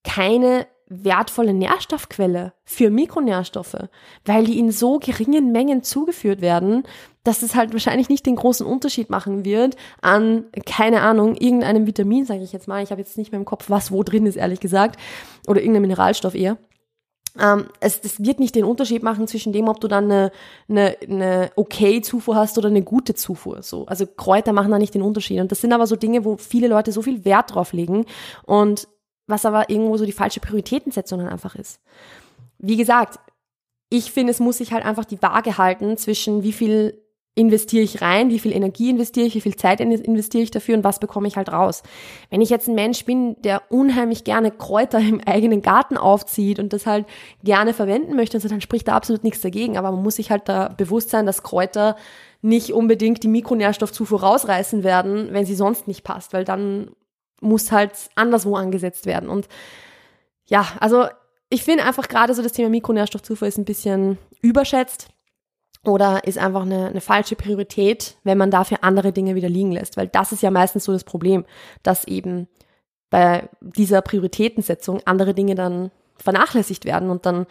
keine 0.04 0.68
wertvolle 0.88 1.54
Nährstoffquelle 1.54 2.54
für 2.64 2.90
Mikronährstoffe, 2.90 3.88
weil 4.26 4.46
die 4.46 4.60
in 4.60 4.72
so 4.72 5.00
geringen 5.00 5.52
Mengen 5.52 5.84
zugeführt 5.84 6.42
werden, 6.42 6.84
dass 7.24 7.42
es 7.42 7.56
halt 7.56 7.74
wahrscheinlich 7.74 8.08
nicht 8.08 8.26
den 8.26 8.36
großen 8.36 8.66
Unterschied 8.66 9.10
machen 9.10 9.46
wird 9.46 9.76
an, 10.02 10.46
keine 10.66 11.02
Ahnung, 11.02 11.36
irgendeinem 11.36 11.88
Vitamin, 11.88 12.26
sage 12.26 12.44
ich 12.44 12.54
jetzt 12.54 12.68
mal. 12.68 12.84
Ich 12.84 12.92
habe 12.92 13.02
jetzt 13.02 13.18
nicht 13.18 13.32
mehr 13.32 13.40
im 13.40 13.46
Kopf, 13.46 13.70
was 13.70 13.92
wo 13.92 14.04
drin 14.04 14.28
ist, 14.28 14.36
ehrlich 14.36 14.60
gesagt. 14.60 15.00
Oder 15.48 15.62
irgendeinem 15.62 15.84
Mineralstoff 15.84 16.36
eher. 16.36 16.58
ähm, 17.40 17.66
es, 17.80 18.02
das 18.02 18.24
wird 18.24 18.40
nicht 18.40 18.54
den 18.54 18.64
Unterschied 18.64 19.02
machen 19.02 19.28
zwischen 19.28 19.54
dem, 19.54 19.68
ob 19.68 19.80
du 19.80 19.88
dann 19.88 20.06
eine, 20.06 20.32
eine, 20.70 20.98
eine 21.02 21.52
okay 21.56 22.02
Zufuhr 22.02 22.36
hast 22.36 22.60
oder 22.60 22.70
eine 22.70 22.84
gute 22.84 23.16
Zufuhr. 23.16 23.64
So, 23.64 23.88
also 23.88 24.06
Kräuter 24.06 24.54
machen 24.54 24.72
da 24.72 24.78
nicht 24.78 24.94
den 24.94 25.02
Unterschied. 25.02 25.42
Und 25.42 25.52
das 25.52 25.62
sind 25.62 25.74
aber 25.74 25.88
so 25.88 25.96
Dinge, 25.96 26.26
wo 26.26 26.38
viele 26.38 26.68
Leute 26.68 26.92
so 26.92 27.02
viel 27.02 27.26
Wert 27.26 27.56
drauf 27.56 27.74
legen 27.74 28.06
und 28.46 28.88
was 29.28 29.46
aber 29.46 29.70
irgendwo 29.70 29.98
so 29.98 30.06
die 30.06 30.12
falsche 30.12 30.40
Prioritätensetzung 30.40 31.20
dann 31.20 31.30
einfach 31.30 31.56
ist. 31.56 31.80
Wie 32.58 32.78
gesagt, 32.78 33.20
ich 33.90 34.12
finde, 34.12 34.32
es 34.32 34.40
muss 34.40 34.58
sich 34.58 34.74
halt 34.74 34.86
einfach 34.86 35.06
die 35.06 35.22
Waage 35.22 35.58
halten 35.58 35.98
zwischen 35.98 36.44
wie 36.44 36.54
viel 36.54 37.02
investiere 37.36 37.84
ich 37.84 38.02
rein, 38.02 38.30
wie 38.30 38.40
viel 38.40 38.54
Energie 38.54 38.90
investiere 38.90 39.28
ich, 39.28 39.36
wie 39.36 39.42
viel 39.42 39.58
Zeit 39.58 39.82
investiere 39.82 40.44
ich 40.44 40.52
dafür 40.52 40.78
und 40.78 40.86
was 40.86 41.00
bekomme 41.00 41.28
ich 41.28 41.36
halt 41.36 41.52
raus. 41.52 41.84
Wenn 42.30 42.42
ich 42.42 42.50
jetzt 42.50 42.70
ein 42.70 42.76
Mensch 42.76 43.04
bin, 43.04 43.36
der 43.42 43.62
unheimlich 43.70 44.24
gerne 44.24 44.52
Kräuter 44.52 45.00
im 45.00 45.20
eigenen 45.26 45.62
Garten 45.62 45.98
aufzieht 45.98 46.60
und 46.60 46.72
das 46.72 46.86
halt 46.86 47.06
gerne 47.44 47.74
verwenden 47.74 48.16
möchte, 48.16 48.38
also 48.38 48.48
dann 48.48 48.62
spricht 48.62 48.88
da 48.88 48.96
absolut 48.96 49.26
nichts 49.26 49.42
dagegen, 49.42 49.78
aber 49.78 49.92
man 49.92 50.02
muss 50.02 50.16
sich 50.16 50.32
halt 50.32 50.48
da 50.48 50.70
bewusst 50.70 51.10
sein, 51.10 51.26
dass 51.26 51.44
Kräuter 51.44 51.98
nicht 52.42 52.72
unbedingt 52.72 53.22
die 53.24 53.28
Mikronährstoffzufuhr 53.28 54.22
rausreißen 54.22 54.84
werden, 54.84 55.28
wenn 55.32 55.46
sie 55.46 55.56
sonst 55.56 55.90
nicht 55.90 56.04
passt, 56.06 56.32
weil 56.32 56.46
dann 56.46 56.92
muss 57.42 57.72
halt 57.72 57.92
anderswo 58.16 58.56
angesetzt 58.56 59.06
werden 59.06 59.30
und 59.30 59.48
ja, 60.48 60.68
also 60.80 61.08
ich 61.50 61.64
finde 61.64 61.84
einfach 61.84 62.08
gerade 62.08 62.34
so 62.34 62.42
das 62.42 62.54
Thema 62.54 62.70
Mikronährstoffzufuhr 62.70 63.48
ist 63.48 63.58
ein 63.58 63.66
bisschen 63.66 64.18
überschätzt 64.42 65.10
oder 65.84 66.24
ist 66.26 66.38
einfach 66.38 66.64
eine, 66.64 66.88
eine 66.88 67.02
falsche 67.02 67.36
Priorität, 67.36 68.18
wenn 68.24 68.38
man 68.38 68.52
dafür 68.52 68.80
andere 68.82 69.12
Dinge 69.12 69.36
wieder 69.36 69.50
liegen 69.50 69.72
lässt. 69.72 69.98
Weil 69.98 70.08
das 70.08 70.32
ist 70.32 70.42
ja 70.42 70.52
meistens 70.52 70.84
so 70.84 70.92
das 70.92 71.04
Problem, 71.04 71.46
dass 71.84 72.06
eben 72.06 72.48
bei 73.10 73.48
dieser 73.62 74.02
Prioritätensetzung 74.02 75.02
andere 75.06 75.34
Dinge 75.34 75.56
dann 75.56 75.92
vernachlässigt 76.18 76.86
werden 76.86 77.10
und 77.10 77.26
dann 77.26 77.46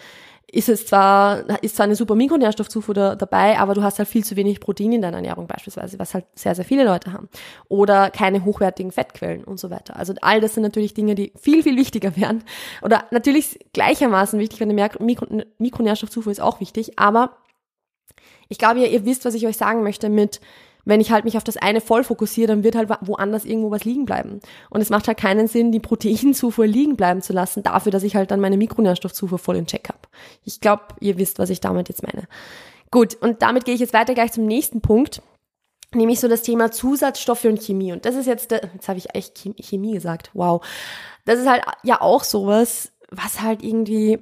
ist 0.50 0.68
es 0.68 0.86
zwar, 0.86 1.62
ist 1.62 1.76
zwar 1.76 1.84
eine 1.84 1.96
super 1.96 2.14
Mikronährstoffzufuhr 2.14 2.94
da, 2.94 3.16
dabei, 3.16 3.58
aber 3.58 3.74
du 3.74 3.82
hast 3.82 3.98
halt 3.98 4.08
viel 4.08 4.24
zu 4.24 4.36
wenig 4.36 4.60
Protein 4.60 4.92
in 4.92 5.02
deiner 5.02 5.16
Ernährung 5.16 5.46
beispielsweise, 5.46 5.98
was 5.98 6.14
halt 6.14 6.26
sehr, 6.34 6.54
sehr 6.54 6.64
viele 6.64 6.84
Leute 6.84 7.12
haben. 7.12 7.28
Oder 7.68 8.10
keine 8.10 8.44
hochwertigen 8.44 8.92
Fettquellen 8.92 9.44
und 9.44 9.58
so 9.58 9.70
weiter. 9.70 9.96
Also 9.96 10.14
all 10.20 10.40
das 10.40 10.54
sind 10.54 10.62
natürlich 10.62 10.94
Dinge, 10.94 11.14
die 11.14 11.32
viel, 11.36 11.62
viel 11.62 11.76
wichtiger 11.76 12.16
wären. 12.16 12.44
Oder 12.82 13.04
natürlich 13.10 13.58
gleichermaßen 13.72 14.38
wichtig, 14.38 14.60
wenn 14.60 14.70
eine 14.70 14.90
Mikro 15.00 15.26
Mikronährstoffzufuhr 15.58 16.32
ist 16.32 16.40
auch 16.40 16.60
wichtig, 16.60 16.98
aber 16.98 17.36
ich 18.48 18.58
glaube, 18.58 18.80
ihr, 18.80 18.90
ihr 18.90 19.04
wisst, 19.04 19.24
was 19.24 19.34
ich 19.34 19.46
euch 19.46 19.56
sagen 19.56 19.82
möchte 19.82 20.08
mit, 20.08 20.40
wenn 20.84 21.00
ich 21.00 21.10
halt 21.10 21.24
mich 21.24 21.36
auf 21.36 21.44
das 21.44 21.56
eine 21.56 21.80
voll 21.80 22.04
fokussiere, 22.04 22.48
dann 22.48 22.62
wird 22.62 22.76
halt 22.76 22.90
woanders 23.00 23.44
irgendwo 23.44 23.70
was 23.70 23.84
liegen 23.84 24.04
bleiben. 24.04 24.40
Und 24.70 24.80
es 24.80 24.90
macht 24.90 25.08
halt 25.08 25.18
keinen 25.18 25.48
Sinn, 25.48 25.72
die 25.72 25.80
Proteinzufuhr 25.80 26.66
liegen 26.66 26.96
bleiben 26.96 27.22
zu 27.22 27.32
lassen, 27.32 27.62
dafür, 27.62 27.90
dass 27.90 28.02
ich 28.02 28.16
halt 28.16 28.30
dann 28.30 28.40
meine 28.40 28.56
Mikronährstoffzufuhr 28.56 29.38
voll 29.38 29.56
in 29.56 29.66
Check 29.66 29.88
habe. 29.88 30.03
Ich 30.44 30.60
glaube, 30.60 30.82
ihr 31.00 31.18
wisst, 31.18 31.38
was 31.38 31.50
ich 31.50 31.60
damit 31.60 31.88
jetzt 31.88 32.02
meine. 32.02 32.26
Gut, 32.90 33.14
und 33.20 33.42
damit 33.42 33.64
gehe 33.64 33.74
ich 33.74 33.80
jetzt 33.80 33.92
weiter 33.92 34.14
gleich 34.14 34.32
zum 34.32 34.46
nächsten 34.46 34.80
Punkt, 34.80 35.22
nämlich 35.94 36.20
so 36.20 36.28
das 36.28 36.42
Thema 36.42 36.70
Zusatzstoffe 36.70 37.44
und 37.44 37.60
Chemie. 37.60 37.92
Und 37.92 38.04
das 38.04 38.14
ist 38.14 38.26
jetzt, 38.26 38.50
jetzt 38.50 38.88
habe 38.88 38.98
ich 38.98 39.14
echt 39.14 39.38
Chemie 39.58 39.92
gesagt, 39.92 40.30
wow. 40.34 40.64
Das 41.24 41.38
ist 41.38 41.48
halt 41.48 41.64
ja 41.82 42.00
auch 42.00 42.24
sowas, 42.24 42.92
was 43.10 43.40
halt 43.40 43.62
irgendwie 43.62 44.18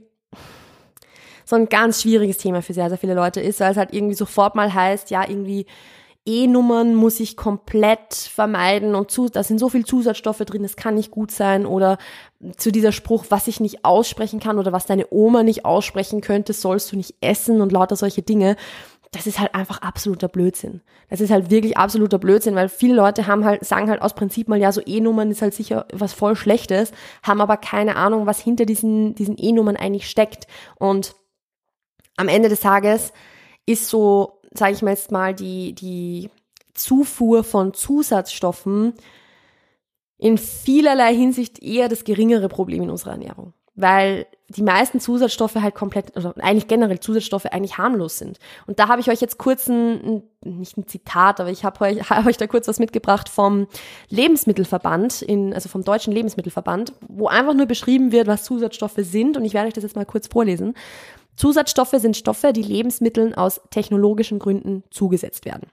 so 1.45 1.57
ein 1.57 1.69
ganz 1.69 2.03
schwieriges 2.03 2.39
Thema 2.39 2.63
für 2.63 2.73
sehr, 2.73 2.89
sehr 2.89 2.99
viele 2.99 3.15
Leute 3.15 3.41
ist, 3.41 3.61
weil 3.61 3.73
es 3.73 3.77
halt 3.77 3.93
irgendwie 3.93 4.15
sofort 4.15 4.55
mal 4.55 4.73
heißt, 4.73 5.11
ja, 5.11 5.29
irgendwie 5.29 5.67
E-Nummern 6.25 6.95
muss 6.95 7.19
ich 7.19 7.37
komplett 7.37 8.15
vermeiden 8.15 8.95
und 8.95 9.11
zu, 9.11 9.29
da 9.29 9.43
sind 9.43 9.59
so 9.59 9.69
viel 9.69 9.85
Zusatzstoffe 9.85 10.39
drin, 10.39 10.63
das 10.63 10.77
kann 10.77 10.95
nicht 10.95 11.11
gut 11.11 11.33
sein 11.33 11.67
oder 11.67 11.99
zu 12.57 12.71
dieser 12.71 12.93
Spruch, 12.93 13.27
was 13.31 13.49
ich 13.49 13.59
nicht 13.59 13.85
aussprechen 13.85 14.39
kann 14.39 14.59
oder 14.59 14.73
was 14.73 14.87
deine 14.87 15.07
Oma 15.11 15.43
nicht 15.43 15.65
aussprechen 15.65 16.21
könnte, 16.21 16.53
sollst 16.53 16.93
du 16.93 16.97
nicht 16.97 17.17
essen 17.21 17.61
und 17.61 17.73
lauter 17.73 17.97
solche 17.97 18.23
Dinge. 18.23 18.57
Das 19.11 19.27
ist 19.27 19.41
halt 19.41 19.55
einfach 19.55 19.83
absoluter 19.83 20.29
Blödsinn. 20.29 20.81
Das 21.11 21.21
ist 21.21 21.31
halt 21.31 21.51
wirklich 21.51 21.77
absoluter 21.77 22.19
Blödsinn, 22.19 22.55
weil 22.55 22.69
viele 22.69 22.95
Leute 22.95 23.27
haben 23.27 23.45
halt, 23.45 23.65
sagen 23.65 23.91
halt 23.91 24.01
aus 24.01 24.15
Prinzip 24.15 24.49
mal, 24.49 24.59
ja, 24.59 24.71
so 24.71 24.81
E-Nummern 24.85 25.31
ist 25.31 25.43
halt 25.43 25.55
sicher 25.55 25.87
was 25.93 26.13
voll 26.13 26.37
Schlechtes, 26.37 26.93
haben 27.23 27.41
aber 27.41 27.57
keine 27.57 27.97
Ahnung, 27.97 28.27
was 28.27 28.41
hinter 28.41 28.65
diesen, 28.65 29.15
diesen 29.17 29.37
E-Nummern 29.37 29.77
eigentlich 29.77 30.09
steckt. 30.09 30.47
Und 30.77 31.15
am 32.17 32.29
Ende 32.29 32.49
des 32.49 32.61
Tages 32.61 33.13
ist 33.67 33.89
so, 33.89 34.42
sage 34.55 34.73
ich 34.73 34.83
mal 34.83 34.91
jetzt 34.91 35.11
mal, 35.11 35.35
die, 35.35 35.75
die 35.75 36.31
Zufuhr 36.75 37.45
von 37.45 37.75
Zusatzstoffen 37.75 38.95
in 40.19 40.39
vielerlei 40.39 41.15
Hinsicht 41.15 41.63
eher 41.63 41.89
das 41.89 42.05
geringere 42.05 42.49
Problem 42.49 42.85
in 42.85 42.91
unserer 42.91 43.13
Ernährung. 43.13 43.53
Weil 43.75 44.27
die 44.49 44.63
meisten 44.63 45.01
Zusatzstoffe 45.01 45.55
halt 45.55 45.75
komplett, 45.75 46.15
also 46.15 46.35
eigentlich 46.41 46.69
generell 46.69 47.01
Zusatzstoffe 47.01 47.47
eigentlich 47.47 47.79
harmlos 47.79 48.19
sind. 48.19 48.39
Und 48.67 48.79
da 48.79 48.89
habe 48.89 49.01
ich 49.01 49.11
euch 49.11 49.21
jetzt 49.21 49.39
kurz 49.39 49.69
ein, 49.69 50.23
nicht 50.45 50.77
ein 50.77 50.87
Zitat, 50.87 51.41
aber 51.41 51.51
ich 51.51 51.65
habe 51.65 51.81
euch, 51.85 51.99
hab 52.11 52.27
euch 52.27 52.37
da 52.37 52.47
kurz 52.47 52.69
was 52.69 52.79
mitgebracht 52.79 53.29
vom 53.29 53.67
Lebensmittelverband, 54.09 55.23
in, 55.23 55.55
also 55.55 55.69
vom 55.69 55.85
Deutschen 55.85 56.13
Lebensmittelverband, 56.13 56.93
wo 57.09 57.29
einfach 57.29 57.55
nur 57.55 57.67
beschrieben 57.67 58.13
wird, 58.13 58.27
was 58.27 58.45
Zusatzstoffe 58.45 58.99
sind. 58.99 59.37
Und 59.37 59.45
ich 59.45 59.55
werde 59.55 59.69
euch 59.69 59.75
das 59.75 59.85
jetzt 59.85 59.97
mal 59.97 60.07
kurz 60.07 60.27
vorlesen. 60.27 60.75
Zusatzstoffe 61.37 61.95
sind 61.97 62.17
Stoffe, 62.17 62.53
die 62.53 62.63
Lebensmitteln 62.63 63.35
aus 63.35 63.61
technologischen 63.71 64.39
Gründen 64.39 64.85
zugesetzt 64.91 65.47
werden. 65.47 65.69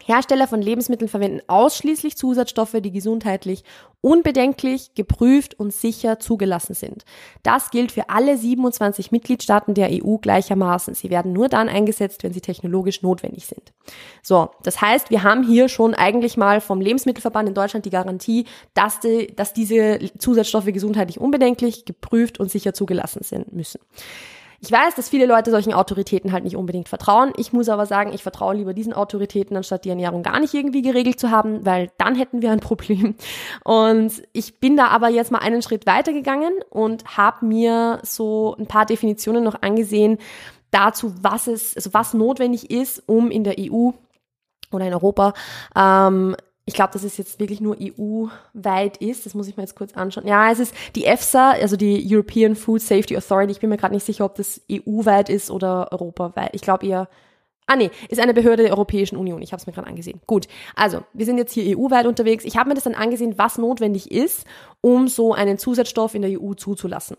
Hersteller 0.00 0.48
von 0.48 0.62
Lebensmitteln 0.62 1.08
verwenden 1.08 1.42
ausschließlich 1.48 2.16
Zusatzstoffe, 2.16 2.76
die 2.80 2.90
gesundheitlich 2.90 3.62
unbedenklich, 4.00 4.94
geprüft 4.94 5.60
und 5.60 5.72
sicher 5.72 6.18
zugelassen 6.18 6.74
sind. 6.74 7.04
Das 7.42 7.70
gilt 7.70 7.92
für 7.92 8.08
alle 8.08 8.38
27 8.38 9.12
Mitgliedstaaten 9.12 9.74
der 9.74 9.90
EU 9.92 10.16
gleichermaßen. 10.16 10.94
Sie 10.94 11.10
werden 11.10 11.32
nur 11.34 11.48
dann 11.48 11.68
eingesetzt, 11.68 12.24
wenn 12.24 12.32
sie 12.32 12.40
technologisch 12.40 13.02
notwendig 13.02 13.46
sind. 13.46 13.72
So, 14.22 14.50
das 14.62 14.80
heißt, 14.80 15.10
wir 15.10 15.22
haben 15.22 15.46
hier 15.46 15.68
schon 15.68 15.94
eigentlich 15.94 16.38
mal 16.38 16.60
vom 16.62 16.80
Lebensmittelverband 16.80 17.50
in 17.50 17.54
Deutschland 17.54 17.84
die 17.84 17.90
Garantie, 17.90 18.46
dass, 18.74 18.98
die, 18.98 19.28
dass 19.36 19.52
diese 19.52 20.00
Zusatzstoffe 20.18 20.66
gesundheitlich 20.66 21.20
unbedenklich, 21.20 21.84
geprüft 21.84 22.40
und 22.40 22.50
sicher 22.50 22.72
zugelassen 22.72 23.22
sind 23.22 23.52
müssen. 23.52 23.78
Ich 24.64 24.70
weiß, 24.70 24.94
dass 24.94 25.08
viele 25.08 25.26
Leute 25.26 25.50
solchen 25.50 25.72
Autoritäten 25.72 26.30
halt 26.30 26.44
nicht 26.44 26.54
unbedingt 26.54 26.88
vertrauen. 26.88 27.32
Ich 27.36 27.52
muss 27.52 27.68
aber 27.68 27.84
sagen, 27.84 28.12
ich 28.14 28.22
vertraue 28.22 28.54
lieber 28.54 28.74
diesen 28.74 28.92
Autoritäten, 28.92 29.56
anstatt 29.56 29.84
die 29.84 29.88
Ernährung 29.88 30.22
gar 30.22 30.38
nicht 30.38 30.54
irgendwie 30.54 30.82
geregelt 30.82 31.18
zu 31.18 31.32
haben, 31.32 31.66
weil 31.66 31.90
dann 31.98 32.14
hätten 32.14 32.42
wir 32.42 32.52
ein 32.52 32.60
Problem. 32.60 33.16
Und 33.64 34.22
ich 34.32 34.60
bin 34.60 34.76
da 34.76 34.86
aber 34.86 35.08
jetzt 35.08 35.32
mal 35.32 35.40
einen 35.40 35.62
Schritt 35.62 35.84
weitergegangen 35.84 36.52
und 36.70 37.16
habe 37.16 37.44
mir 37.44 37.98
so 38.04 38.54
ein 38.56 38.68
paar 38.68 38.86
Definitionen 38.86 39.42
noch 39.42 39.62
angesehen 39.62 40.18
dazu, 40.70 41.12
was 41.20 41.48
es, 41.48 41.74
also 41.74 41.92
was 41.92 42.14
notwendig 42.14 42.70
ist, 42.70 43.02
um 43.06 43.32
in 43.32 43.42
der 43.42 43.56
EU 43.58 43.90
oder 44.70 44.86
in 44.86 44.94
Europa 44.94 45.34
ähm, 45.74 46.36
ich 46.72 46.76
glaube, 46.76 46.94
dass 46.94 47.04
es 47.04 47.18
jetzt 47.18 47.38
wirklich 47.38 47.60
nur 47.60 47.76
EU-weit 47.78 48.96
ist. 48.96 49.26
Das 49.26 49.34
muss 49.34 49.46
ich 49.46 49.58
mir 49.58 49.62
jetzt 49.62 49.76
kurz 49.76 49.92
anschauen. 49.92 50.26
Ja, 50.26 50.50
es 50.50 50.58
ist 50.58 50.74
die 50.96 51.04
EFSA, 51.04 51.50
also 51.50 51.76
die 51.76 52.02
European 52.10 52.56
Food 52.56 52.80
Safety 52.80 53.14
Authority. 53.14 53.52
Ich 53.52 53.60
bin 53.60 53.68
mir 53.68 53.76
gerade 53.76 53.92
nicht 53.92 54.06
sicher, 54.06 54.24
ob 54.24 54.36
das 54.36 54.62
EU-weit 54.70 55.28
ist 55.28 55.50
oder 55.50 55.92
europaweit. 55.92 56.50
Ich 56.54 56.62
glaube 56.62 56.86
eher. 56.86 57.10
Ah 57.66 57.76
nee, 57.76 57.90
ist 58.08 58.20
eine 58.20 58.32
Behörde 58.32 58.62
der 58.62 58.72
Europäischen 58.72 59.18
Union. 59.18 59.42
Ich 59.42 59.52
habe 59.52 59.60
es 59.60 59.66
mir 59.66 59.74
gerade 59.74 59.86
angesehen. 59.86 60.22
Gut, 60.26 60.48
also 60.74 61.02
wir 61.12 61.26
sind 61.26 61.36
jetzt 61.36 61.52
hier 61.52 61.78
EU-weit 61.78 62.06
unterwegs. 62.06 62.44
Ich 62.44 62.56
habe 62.56 62.70
mir 62.70 62.74
das 62.74 62.84
dann 62.84 62.94
angesehen, 62.94 63.34
was 63.36 63.58
notwendig 63.58 64.10
ist, 64.10 64.46
um 64.80 65.08
so 65.08 65.34
einen 65.34 65.58
Zusatzstoff 65.58 66.14
in 66.14 66.22
der 66.22 66.40
EU 66.40 66.54
zuzulassen. 66.54 67.18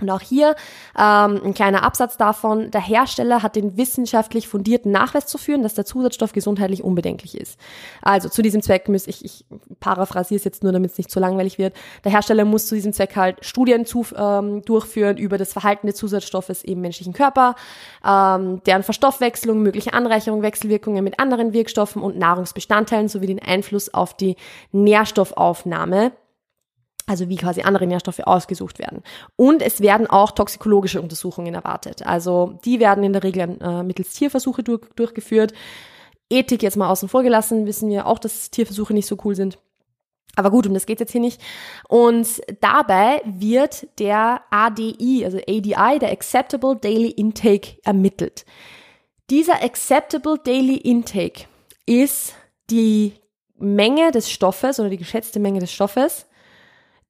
Und 0.00 0.10
auch 0.10 0.20
hier 0.20 0.56
ähm, 0.98 1.40
ein 1.44 1.54
kleiner 1.54 1.84
Absatz 1.84 2.16
davon. 2.16 2.70
Der 2.70 2.80
Hersteller 2.80 3.42
hat 3.42 3.56
den 3.56 3.76
wissenschaftlich 3.76 4.48
fundierten 4.48 4.90
Nachweis 4.90 5.26
zu 5.26 5.38
führen, 5.38 5.62
dass 5.62 5.74
der 5.74 5.84
Zusatzstoff 5.84 6.32
gesundheitlich 6.32 6.82
unbedenklich 6.82 7.38
ist. 7.38 7.58
Also 8.02 8.28
zu 8.28 8.42
diesem 8.42 8.60
Zweck 8.60 8.88
muss 8.88 9.06
ich, 9.06 9.24
ich 9.24 9.44
paraphrasiere 9.80 10.38
es 10.38 10.44
jetzt 10.44 10.62
nur, 10.62 10.72
damit 10.72 10.92
es 10.92 10.98
nicht 10.98 11.10
zu 11.10 11.20
langweilig 11.20 11.58
wird. 11.58 11.74
Der 12.04 12.12
Hersteller 12.12 12.44
muss 12.44 12.66
zu 12.66 12.74
diesem 12.74 12.92
Zweck 12.92 13.14
halt 13.14 13.44
Studien 13.44 13.86
zu, 13.86 14.04
ähm, 14.16 14.62
durchführen 14.62 15.16
über 15.16 15.38
das 15.38 15.52
Verhalten 15.52 15.86
des 15.86 15.96
Zusatzstoffes 15.96 16.64
im 16.64 16.80
menschlichen 16.80 17.12
Körper, 17.12 17.54
ähm, 18.04 18.62
deren 18.64 18.82
Verstoffwechslung, 18.82 19.62
mögliche 19.62 19.92
Anreicherung, 19.92 20.42
Wechselwirkungen 20.42 21.04
mit 21.04 21.20
anderen 21.20 21.52
Wirkstoffen 21.52 22.02
und 22.02 22.18
Nahrungsbestandteilen 22.18 23.08
sowie 23.08 23.26
den 23.26 23.42
Einfluss 23.42 23.92
auf 23.94 24.16
die 24.16 24.36
Nährstoffaufnahme 24.72 26.12
also 27.06 27.28
wie 27.28 27.36
quasi 27.36 27.62
andere 27.62 27.86
Nährstoffe 27.86 28.20
ausgesucht 28.20 28.78
werden. 28.78 29.02
Und 29.36 29.62
es 29.62 29.80
werden 29.80 30.06
auch 30.06 30.30
toxikologische 30.30 31.02
Untersuchungen 31.02 31.54
erwartet. 31.54 32.06
Also 32.06 32.58
die 32.64 32.80
werden 32.80 33.04
in 33.04 33.12
der 33.12 33.22
Regel 33.22 33.58
äh, 33.60 33.82
mittels 33.82 34.14
Tierversuche 34.14 34.62
durch, 34.62 34.82
durchgeführt. 34.96 35.52
Ethik 36.30 36.62
jetzt 36.62 36.76
mal 36.76 36.88
außen 36.88 37.08
vor 37.08 37.22
gelassen, 37.22 37.66
wissen 37.66 37.90
wir 37.90 38.06
auch, 38.06 38.18
dass 38.18 38.50
Tierversuche 38.50 38.94
nicht 38.94 39.06
so 39.06 39.18
cool 39.24 39.34
sind. 39.34 39.58
Aber 40.36 40.50
gut, 40.50 40.66
um 40.66 40.74
das 40.74 40.86
geht 40.86 41.00
jetzt 41.00 41.12
hier 41.12 41.20
nicht. 41.20 41.40
Und 41.88 42.26
dabei 42.60 43.22
wird 43.24 43.86
der 43.98 44.42
ADI, 44.50 45.24
also 45.24 45.38
ADI, 45.38 45.98
der 46.00 46.10
Acceptable 46.10 46.76
Daily 46.76 47.10
Intake, 47.10 47.78
ermittelt. 47.84 48.44
Dieser 49.30 49.62
Acceptable 49.62 50.38
Daily 50.42 50.76
Intake 50.76 51.44
ist 51.86 52.34
die 52.70 53.14
Menge 53.56 54.10
des 54.10 54.30
Stoffes 54.30 54.80
oder 54.80 54.88
die 54.88 54.98
geschätzte 54.98 55.38
Menge 55.38 55.60
des 55.60 55.72
Stoffes, 55.72 56.26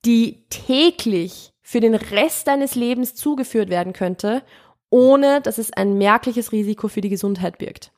die 0.04 0.44
täglich 0.50 1.52
für 1.62 1.80
den 1.80 1.94
Rest 1.94 2.46
deines 2.46 2.74
Lebens 2.74 3.14
zugeführt 3.14 3.70
werden 3.70 3.92
könnte, 3.92 4.42
ohne 4.90 5.40
dass 5.40 5.58
es 5.58 5.72
ein 5.72 5.98
merkliches 5.98 6.52
Risiko 6.52 6.88
für 6.88 7.00
die 7.00 7.08
Gesundheit 7.08 7.58
birgt. 7.58 7.90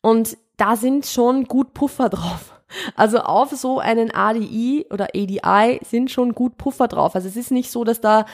Und 0.00 0.36
da 0.56 0.76
sind 0.76 1.06
schon 1.06 1.44
gut 1.44 1.74
Puffer 1.74 2.08
drauf. 2.08 2.54
Also 2.94 3.20
auf 3.20 3.50
so 3.52 3.78
einen 3.78 4.14
ADI 4.14 4.86
oder 4.90 5.08
ADI 5.14 5.80
sind 5.82 6.10
schon 6.10 6.34
gut 6.34 6.58
Puffer 6.58 6.86
drauf. 6.86 7.14
Also 7.14 7.26
es 7.26 7.36
ist 7.36 7.50
nicht 7.50 7.70
so, 7.70 7.82
dass 7.82 8.00
da 8.00 8.26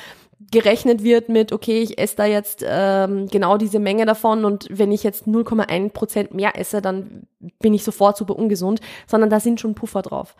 gerechnet 0.50 1.02
wird 1.02 1.28
mit, 1.28 1.52
okay, 1.52 1.80
ich 1.80 1.98
esse 1.98 2.16
da 2.16 2.26
jetzt 2.26 2.64
ähm, 2.66 3.28
genau 3.28 3.56
diese 3.56 3.78
Menge 3.78 4.04
davon 4.04 4.44
und 4.44 4.66
wenn 4.70 4.92
ich 4.92 5.02
jetzt 5.02 5.26
0,1 5.26 5.90
Prozent 5.90 6.34
mehr 6.34 6.58
esse, 6.58 6.82
dann 6.82 7.26
bin 7.60 7.72
ich 7.72 7.84
sofort 7.84 8.16
super 8.16 8.36
ungesund, 8.36 8.80
sondern 9.06 9.30
da 9.30 9.40
sind 9.40 9.60
schon 9.60 9.74
Puffer 9.74 10.02
drauf. 10.02 10.34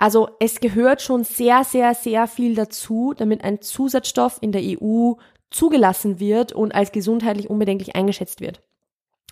Also 0.00 0.30
es 0.40 0.60
gehört 0.60 1.02
schon 1.02 1.24
sehr, 1.24 1.62
sehr, 1.62 1.94
sehr 1.94 2.26
viel 2.26 2.54
dazu, 2.54 3.12
damit 3.14 3.44
ein 3.44 3.60
Zusatzstoff 3.60 4.38
in 4.40 4.50
der 4.50 4.62
EU 4.64 5.12
zugelassen 5.50 6.18
wird 6.18 6.52
und 6.52 6.74
als 6.74 6.90
gesundheitlich 6.90 7.50
unbedenklich 7.50 7.94
eingeschätzt 7.94 8.40
wird. 8.40 8.62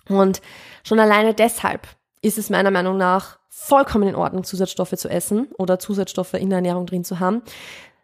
Und 0.09 0.41
schon 0.83 0.99
alleine 0.99 1.33
deshalb 1.33 1.87
ist 2.21 2.37
es 2.37 2.51
meiner 2.51 2.69
Meinung 2.69 2.97
nach 2.97 3.39
vollkommen 3.49 4.09
in 4.09 4.15
Ordnung, 4.15 4.43
Zusatzstoffe 4.43 4.93
zu 4.95 5.09
essen 5.09 5.47
oder 5.57 5.79
Zusatzstoffe 5.79 6.35
in 6.35 6.49
der 6.49 6.57
Ernährung 6.57 6.85
drin 6.85 7.03
zu 7.03 7.19
haben. 7.19 7.41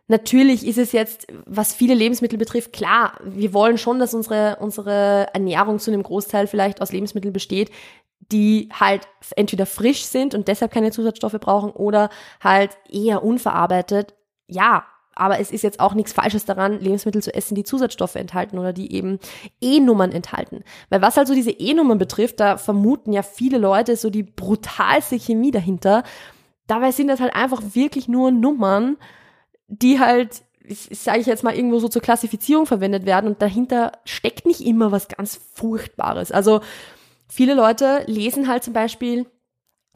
Natürlich 0.08 0.66
ist 0.66 0.80
es 0.80 0.92
jetzt, 0.92 1.28
was 1.46 1.72
viele 1.72 1.94
Lebensmittel 1.94 2.40
betrifft, 2.40 2.74
klar, 2.74 3.20
wir 3.24 3.54
wollen 3.54 3.78
schon, 3.78 4.00
dass 4.00 4.16
unsere, 4.16 4.58
unsere 4.60 5.28
Ernährung 5.34 5.78
zu 5.78 5.92
einem 5.92 6.02
Großteil 6.02 6.48
vielleicht 6.48 6.82
aus 6.82 6.92
Lebensmitteln 6.92 7.34
besteht, 7.34 7.70
die 8.20 8.70
halt 8.74 9.08
entweder 9.36 9.66
frisch 9.66 10.06
sind 10.06 10.34
und 10.34 10.48
deshalb 10.48 10.72
keine 10.72 10.92
Zusatzstoffe 10.92 11.40
brauchen 11.40 11.72
oder 11.72 12.10
halt 12.42 12.78
eher 12.90 13.24
unverarbeitet. 13.24 14.16
Ja, 14.48 14.86
aber 15.16 15.40
es 15.40 15.52
ist 15.52 15.64
jetzt 15.64 15.80
auch 15.80 15.94
nichts 15.94 16.12
Falsches 16.12 16.44
daran, 16.46 16.80
Lebensmittel 16.80 17.24
zu 17.24 17.34
essen, 17.34 17.56
die 17.56 17.64
Zusatzstoffe 17.64 18.16
enthalten 18.16 18.60
oder 18.60 18.74
die 18.74 18.92
eben 18.94 19.20
E-Nummern 19.62 20.12
enthalten. 20.12 20.64
Weil 20.90 21.02
was 21.02 21.18
also 21.18 21.34
diese 21.34 21.52
E-Nummern 21.52 21.98
betrifft, 21.98 22.42
da 22.42 22.58
vermuten 22.58 23.14
ja 23.14 23.24
viele 23.24 23.58
Leute 23.58 23.96
so 23.96 24.10
die 24.10 24.24
brutalste 24.24 25.18
Chemie 25.18 25.52
dahinter. 25.52 26.04
Dabei 26.68 26.92
sind 26.92 27.08
das 27.08 27.22
halt 27.22 27.34
einfach 27.34 27.62
wirklich 27.74 28.10
nur 28.10 28.32
Nummern, 28.32 28.98
die 29.68 30.00
halt, 30.00 30.42
sage 30.68 31.20
ich 31.20 31.28
jetzt 31.28 31.44
mal, 31.44 31.56
irgendwo 31.56 31.80
so 31.80 31.88
zur 31.88 32.02
Klassifizierung 32.02 32.66
verwendet 32.66 33.06
werden 33.06 33.28
und 33.28 33.42
dahinter 33.42 33.94
steckt 34.04 34.46
nicht 34.46 34.62
immer 34.62 34.92
was 34.92 35.08
ganz 35.08 35.40
Furchtbares. 35.54 36.34
Also 36.34 36.60
viele 37.28 37.54
Leute 37.54 38.04
lesen 38.08 38.48
halt 38.48 38.64
zum 38.64 38.74
Beispiel 38.74 39.26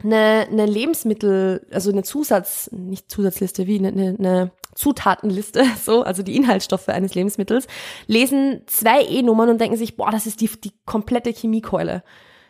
eine, 0.02 0.46
eine 0.50 0.66
Lebensmittel, 0.66 1.66
also 1.72 1.90
eine 1.90 2.02
Zusatz, 2.02 2.70
nicht 2.72 3.10
Zusatzliste, 3.10 3.66
wie 3.66 3.78
eine, 3.78 4.16
eine 4.18 4.52
Zutatenliste, 4.74 5.64
so, 5.82 6.02
also 6.02 6.22
die 6.22 6.36
Inhaltsstoffe 6.36 6.88
eines 6.88 7.14
Lebensmittels, 7.14 7.66
lesen 8.06 8.62
zwei 8.66 9.02
E-Nummern 9.02 9.50
und 9.50 9.60
denken 9.60 9.76
sich, 9.76 9.96
boah, 9.96 10.10
das 10.10 10.26
ist 10.26 10.40
die, 10.40 10.48
die 10.48 10.72
komplette 10.86 11.30
Chemiekeule. 11.30 12.02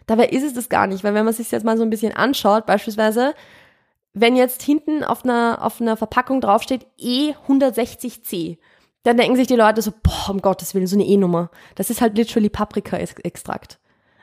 Dabei 0.07 0.29
ist 0.29 0.45
es 0.45 0.55
das 0.55 0.69
gar 0.69 0.87
nicht, 0.87 1.05
weil 1.05 1.15
wenn 1.15 1.25
man 1.25 1.35
sich 1.35 1.51
jetzt 1.51 1.65
mal 1.65 1.77
so 1.77 1.83
ein 1.83 1.91
bisschen 1.91 2.15
anschaut, 2.15 2.67
beispielsweise, 2.67 3.35
wenn 4.13 4.37
jetzt 4.37 4.63
hinten 4.63 5.05
auf 5.05 5.25
einer, 5.25 5.59
auf 5.63 5.81
einer 5.81 5.97
Verpackung 5.97 6.41
draufsteht 6.41 6.87
E160C, 7.01 8.59
dann 9.03 9.17
denken 9.17 9.37
sich 9.37 9.47
die 9.47 9.57
Leute 9.57 9.83
so, 9.83 9.93
boah, 10.03 10.31
um 10.31 10.43
Gottes 10.43 10.75
Willen, 10.75 10.87
so 10.87 10.97
eine 10.97 11.07
E-Nummer. 11.07 11.51
Das 11.75 11.91
ist 11.91 12.01
halt 12.01 12.17
literally 12.17 12.51
Paprika-Extrakt. 12.51 13.80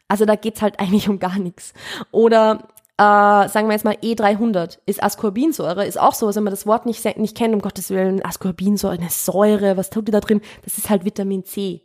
Also 0.08 0.26
da 0.26 0.36
geht's 0.36 0.62
halt 0.62 0.80
eigentlich 0.80 1.10
um 1.10 1.20
gar 1.20 1.40
nichts. 1.40 1.74
Oder 2.12 2.68
äh, 2.98 3.48
sagen 3.48 3.68
wir 3.68 3.74
jetzt 3.74 3.86
mal 3.86 3.96
E300 3.96 4.80
ist 4.86 5.04
Ascorbinsäure, 5.04 5.86
ist 5.86 6.00
auch 6.00 6.14
so, 6.14 6.34
wenn 6.34 6.44
man 6.44 6.52
das 6.52 6.66
Wort 6.66 6.86
nicht, 6.86 7.04
nicht 7.18 7.38
kennt, 7.38 7.54
um 7.54 7.62
Gottes 7.62 7.92
Willen, 7.92 8.26
Ascorbinsäure, 8.26 8.96
eine 8.96 9.10
Säure, 9.10 9.78
was 9.78 9.90
tut 9.90 10.08
die 10.08 10.12
da 10.12 10.20
drin? 10.20 10.42
Das 10.64 10.78
ist 10.78 10.90
halt 10.90 11.06
Vitamin 11.06 11.46
C. 11.46 11.84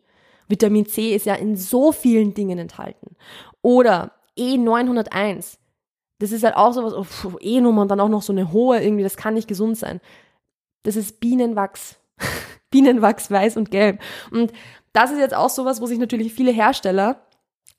Vitamin 0.49 0.87
C 0.87 1.15
ist 1.15 1.27
ja 1.27 1.35
in 1.35 1.57
so 1.57 1.93
vielen 1.93 2.35
Dingen 2.35 2.59
enthalten. 2.59 3.17
Oder 3.61 4.13
E901, 4.39 5.59
das 6.19 6.33
ist 6.33 6.45
halt 6.45 6.57
auch 6.57 6.73
sowas, 6.73 6.95
oh, 6.95 7.39
E-Nummer 7.41 7.83
und 7.83 7.91
dann 7.91 8.01
auch 8.01 8.09
noch 8.09 8.23
so 8.23 8.33
eine 8.33 8.53
hohe 8.53 8.83
irgendwie, 8.83 9.03
das 9.03 9.17
kann 9.17 9.35
nicht 9.35 9.49
gesund 9.49 9.77
sein. 9.77 10.01
Das 10.83 10.97
ist 10.97 11.21
Bienenwachs. 11.21 11.97
Bienenwachs 12.71 13.31
weiß 13.31 13.57
und 13.57 13.71
gelb. 13.71 14.01
Und 14.31 14.53
das 14.93 15.11
ist 15.11 15.19
jetzt 15.19 15.35
auch 15.35 15.51
sowas, 15.51 15.81
wo 15.81 15.87
sich 15.87 15.99
natürlich 15.99 16.33
viele 16.33 16.53
Hersteller 16.53 17.21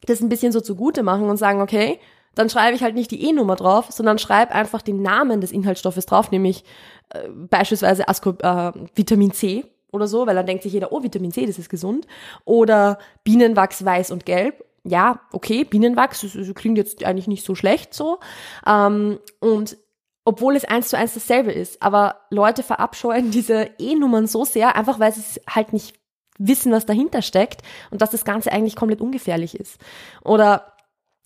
das 0.06 0.22
ein 0.22 0.30
bisschen 0.30 0.52
so 0.52 0.62
zugute 0.62 1.04
machen 1.04 1.30
und 1.30 1.38
sagen, 1.38 1.62
okay, 1.62 2.00
dann 2.36 2.50
schreibe 2.50 2.76
ich 2.76 2.84
halt 2.84 2.96
nicht 2.96 3.12
die 3.12 3.28
E-Nummer 3.28 3.56
drauf, 3.56 3.88
sondern 3.92 4.18
schreibe 4.18 4.54
einfach 4.54 4.82
den 4.82 5.02
Namen 5.02 5.42
des 5.42 5.52
Inhaltsstoffes 5.52 6.06
drauf, 6.06 6.32
nämlich 6.32 6.64
äh, 7.10 7.30
beispielsweise 7.30 8.08
Asco 8.08 8.32
äh, 8.42 8.72
Vitamin 8.96 9.32
C 9.32 9.66
oder 9.92 10.08
so, 10.08 10.26
weil 10.26 10.36
dann 10.36 10.48
denkt 10.48 10.64
sich 10.64 10.74
jeder, 10.74 10.92
oh, 10.92 11.04
Vitamin 11.04 11.32
C, 11.32 11.46
das 11.46 11.60
ist 11.60 11.70
gesund. 11.70 12.08
Oder 12.46 12.98
Bienenwachs 13.24 13.86
weiß 13.86 14.12
und 14.12 14.26
gelb. 14.26 14.66
Ja, 14.84 15.22
okay, 15.32 15.64
Bienenwachs, 15.64 16.22
das, 16.22 16.34
das 16.34 16.54
klingt 16.56 16.78
jetzt 16.78 17.04
eigentlich 17.06 17.28
nicht 17.28 17.46
so 17.46 17.56
schlecht 17.56 17.94
so. 17.94 18.20
Ähm, 18.68 19.20
und 19.40 19.78
obwohl 20.26 20.56
es 20.56 20.66
eins 20.66 20.88
zu 20.90 20.98
eins 20.98 21.14
dasselbe 21.14 21.52
ist. 21.52 21.82
Aber 21.82 22.22
Leute 22.30 22.64
verabscheuen 22.64 23.32
diese 23.32 23.70
E-Nummern 23.78 24.28
so 24.28 24.44
sehr, 24.44 24.76
einfach 24.76 25.00
weil 25.00 25.14
sie 25.14 25.22
halt 25.48 25.72
nicht 25.74 25.96
wissen, 26.40 26.72
was 26.72 26.86
dahinter 26.86 27.22
steckt 27.22 27.62
und 27.92 28.02
dass 28.02 28.12
das 28.12 28.26
Ganze 28.26 28.52
eigentlich 28.52 28.76
komplett 28.76 29.02
ungefährlich 29.02 29.56
ist. 29.56 29.80
Oder 30.24 30.74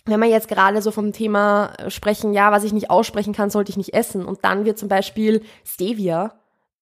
wenn 0.06 0.20
wir 0.20 0.30
jetzt 0.30 0.48
gerade 0.48 0.82
so 0.82 0.92
vom 0.92 1.12
Thema 1.12 1.74
sprechen, 1.90 2.34
ja, 2.34 2.52
was 2.52 2.64
ich 2.64 2.74
nicht 2.74 2.90
aussprechen 2.90 3.34
kann, 3.34 3.50
sollte 3.50 3.72
ich 3.72 3.78
nicht 3.78 3.94
essen. 3.94 4.26
Und 4.26 4.40
dann 4.44 4.66
wird 4.66 4.78
zum 4.78 4.90
Beispiel 4.90 5.42
Stevia 5.66 6.34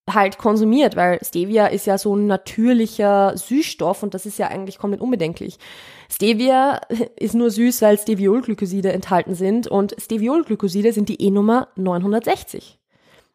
halt 0.10 0.38
konsumiert, 0.38 0.96
weil 0.96 1.20
Stevia 1.24 1.66
ist 1.68 1.88
ja 1.88 1.98
so 1.98 2.16
ein 2.16 2.28
natürlicher 2.28 3.36
Süßstoff 3.36 4.04
und 4.04 4.14
das 4.14 4.28
ist 4.28 4.38
ja 4.38 4.48
eigentlich 4.48 4.78
komplett 4.78 5.02
unbedenklich. 5.02 5.58
Stevia 6.12 6.80
ist 7.20 7.34
nur 7.34 7.50
süß, 7.50 7.82
weil 7.82 7.98
Steviolglykoside 7.98 8.92
enthalten 8.92 9.34
sind 9.34 9.68
und 9.68 9.96
Steviolglykoside 10.00 10.94
sind 10.94 11.10
die 11.10 11.22
E-Nummer 11.22 11.70
960. 11.76 12.78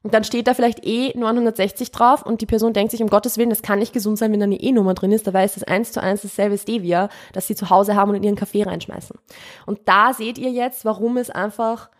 Und 0.02 0.14
dann 0.14 0.24
steht 0.24 0.46
da 0.46 0.54
vielleicht 0.54 0.86
E 0.86 1.12
960 1.14 1.92
drauf 1.92 2.24
und 2.24 2.40
die 2.40 2.46
Person 2.46 2.72
denkt 2.72 2.90
sich, 2.90 3.02
um 3.02 3.10
Gottes 3.10 3.36
Willen, 3.36 3.50
das 3.50 3.60
kann 3.60 3.78
nicht 3.78 3.92
gesund 3.92 4.16
sein, 4.16 4.32
wenn 4.32 4.40
da 4.40 4.44
eine 4.44 4.60
E-Nummer 4.60 4.94
drin 4.94 5.12
ist. 5.12 5.26
Dabei 5.26 5.44
ist 5.44 5.56
das 5.56 5.64
eins 5.64 5.92
zu 5.92 6.02
eins 6.02 6.22
dasselbe 6.22 6.56
Stevia, 6.56 7.10
das 7.34 7.46
sie 7.46 7.54
zu 7.54 7.68
Hause 7.68 7.96
haben 7.96 8.10
und 8.10 8.16
in 8.16 8.22
ihren 8.22 8.36
Kaffee 8.36 8.62
reinschmeißen. 8.62 9.18
Und 9.66 9.80
da 9.84 10.14
seht 10.14 10.38
ihr 10.38 10.50
jetzt, 10.50 10.86
warum 10.86 11.18
es 11.18 11.28
einfach, 11.28 11.90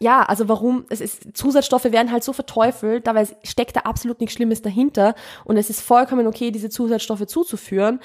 ja, 0.00 0.22
also 0.22 0.48
warum, 0.48 0.86
es 0.88 1.02
ist, 1.02 1.36
Zusatzstoffe 1.36 1.84
werden 1.84 2.10
halt 2.10 2.24
so 2.24 2.32
verteufelt, 2.32 3.06
dabei 3.06 3.28
steckt 3.42 3.76
da 3.76 3.80
absolut 3.80 4.20
nichts 4.20 4.34
Schlimmes 4.34 4.62
dahinter 4.62 5.14
und 5.44 5.58
es 5.58 5.68
ist 5.68 5.82
vollkommen 5.82 6.26
okay, 6.26 6.50
diese 6.50 6.70
Zusatzstoffe 6.70 7.26
zuzuführen. 7.26 8.00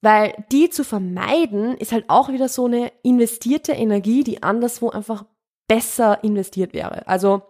Weil 0.00 0.44
die 0.52 0.70
zu 0.70 0.84
vermeiden, 0.84 1.76
ist 1.76 1.92
halt 1.92 2.04
auch 2.08 2.28
wieder 2.28 2.48
so 2.48 2.66
eine 2.66 2.92
investierte 3.02 3.72
Energie, 3.72 4.24
die 4.24 4.42
anderswo 4.42 4.90
einfach 4.90 5.24
besser 5.68 6.22
investiert 6.22 6.74
wäre. 6.74 7.06
Also, 7.08 7.42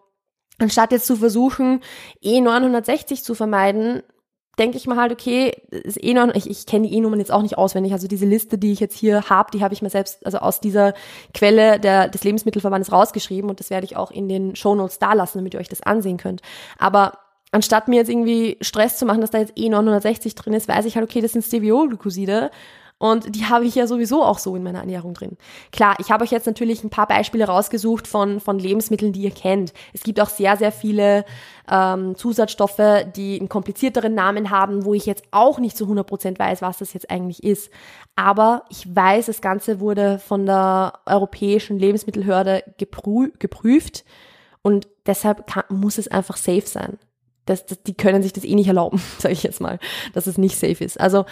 anstatt 0.59 0.92
jetzt 0.92 1.07
zu 1.07 1.16
versuchen, 1.16 1.81
E960 2.23 3.23
zu 3.23 3.35
vermeiden, 3.35 4.03
denke 4.59 4.79
ich 4.79 4.87
mir 4.87 4.97
halt, 4.97 5.12
okay, 5.12 5.53
ist 5.71 6.03
eh 6.03 6.14
noch, 6.14 6.35
ich, 6.35 6.49
ich 6.49 6.64
kenne 6.64 6.88
die 6.88 6.95
E-Nummern 6.95 7.19
jetzt 7.19 7.33
auch 7.33 7.42
nicht 7.42 7.59
auswendig. 7.59 7.92
Also 7.92 8.09
diese 8.09 8.25
Liste, 8.25 8.57
die 8.57 8.73
ich 8.73 8.81
jetzt 8.81 8.97
hier 8.97 9.29
habe, 9.29 9.51
die 9.51 9.62
habe 9.62 9.75
ich 9.75 9.83
mir 9.83 9.90
selbst, 9.90 10.25
also 10.25 10.38
aus 10.38 10.61
dieser 10.61 10.95
Quelle 11.35 11.79
der, 11.79 12.09
des 12.09 12.25
Lebensmittelverbandes 12.25 12.90
rausgeschrieben 12.90 13.51
und 13.51 13.61
das 13.61 13.71
werde 13.71 13.85
ich 13.85 13.97
auch 13.97 14.11
in 14.11 14.29
den 14.29 14.57
Shownotes 14.57 14.99
da 14.99 15.12
lassen, 15.12 15.38
damit 15.38 15.55
ihr 15.55 15.61
euch 15.61 15.69
das 15.69 15.83
ansehen 15.83 16.16
könnt. 16.16 16.40
Aber 16.79 17.19
anstatt 17.53 17.88
mir 17.88 17.97
jetzt 17.97 18.09
irgendwie 18.09 18.57
Stress 18.62 18.97
zu 18.97 19.05
machen, 19.05 19.21
dass 19.21 19.31
da 19.31 19.38
jetzt 19.38 19.57
E960 19.57 20.35
drin 20.37 20.55
ist, 20.55 20.69
weiß 20.69 20.87
ich 20.87 20.97
halt, 20.97 21.05
okay, 21.05 21.21
das 21.21 21.33
sind 21.33 21.45
Steviolglykoside 21.45 22.51
und 22.98 23.35
die 23.35 23.44
habe 23.44 23.66
ich 23.66 23.74
ja 23.74 23.87
sowieso 23.87 24.22
auch 24.22 24.38
so 24.38 24.56
in 24.56 24.62
meiner 24.62 24.80
Ernährung 24.80 25.12
drin. 25.12 25.37
Klar, 25.70 25.96
ich 25.98 26.11
habe 26.11 26.24
euch 26.24 26.30
jetzt 26.30 26.46
natürlich 26.46 26.82
ein 26.82 26.88
paar 26.88 27.06
Beispiele 27.06 27.44
rausgesucht 27.44 28.06
von, 28.06 28.40
von 28.40 28.59
Lebensmitteln, 28.59 29.12
die 29.12 29.20
ihr 29.20 29.32
kennt. 29.32 29.74
Es 29.92 30.02
gibt 30.02 30.18
auch 30.18 30.30
sehr, 30.30 30.56
sehr 30.56 30.72
viele 30.72 31.26
ähm, 31.70 32.16
Zusatzstoffe, 32.16 33.04
die 33.14 33.38
einen 33.38 33.50
komplizierteren 33.50 34.14
Namen 34.14 34.50
haben, 34.50 34.87
wo 34.87 34.94
ich 34.94 35.04
jetzt 35.04 35.24
auch 35.30 35.59
nicht 35.59 35.76
zu 35.76 35.85
100% 35.85 36.38
weiß, 36.38 36.62
was 36.62 36.78
das 36.78 36.94
jetzt 36.94 37.11
eigentlich 37.11 37.44
ist. 37.44 37.70
Aber 38.14 38.64
ich 38.70 38.94
weiß, 38.94 39.26
das 39.26 39.42
Ganze 39.42 39.78
wurde 39.78 40.18
von 40.18 40.46
der 40.46 40.94
Europäischen 41.04 41.78
Lebensmittelhörde 41.78 42.64
geprü 42.78 43.30
geprüft 43.38 44.06
und 44.62 44.88
deshalb 45.06 45.46
kann, 45.46 45.64
muss 45.68 45.98
es 45.98 46.09
einfach 46.09 46.38
safe 46.38 46.66
sein 46.66 46.98
das, 47.46 47.64
das, 47.64 47.82
die 47.82 47.94
können 47.94 48.22
sich 48.22 48.32
das 48.32 48.44
eh 48.44 48.54
nicht 48.54 48.68
erlauben, 48.68 49.00
sage 49.18 49.32
ich 49.32 49.42
jetzt 49.42 49.61
mal, 49.61 49.78
dass 50.12 50.26
es 50.26 50.37
nicht 50.37 50.56
safe 50.56 50.85
ist. 50.85 51.00
Also 51.00 51.24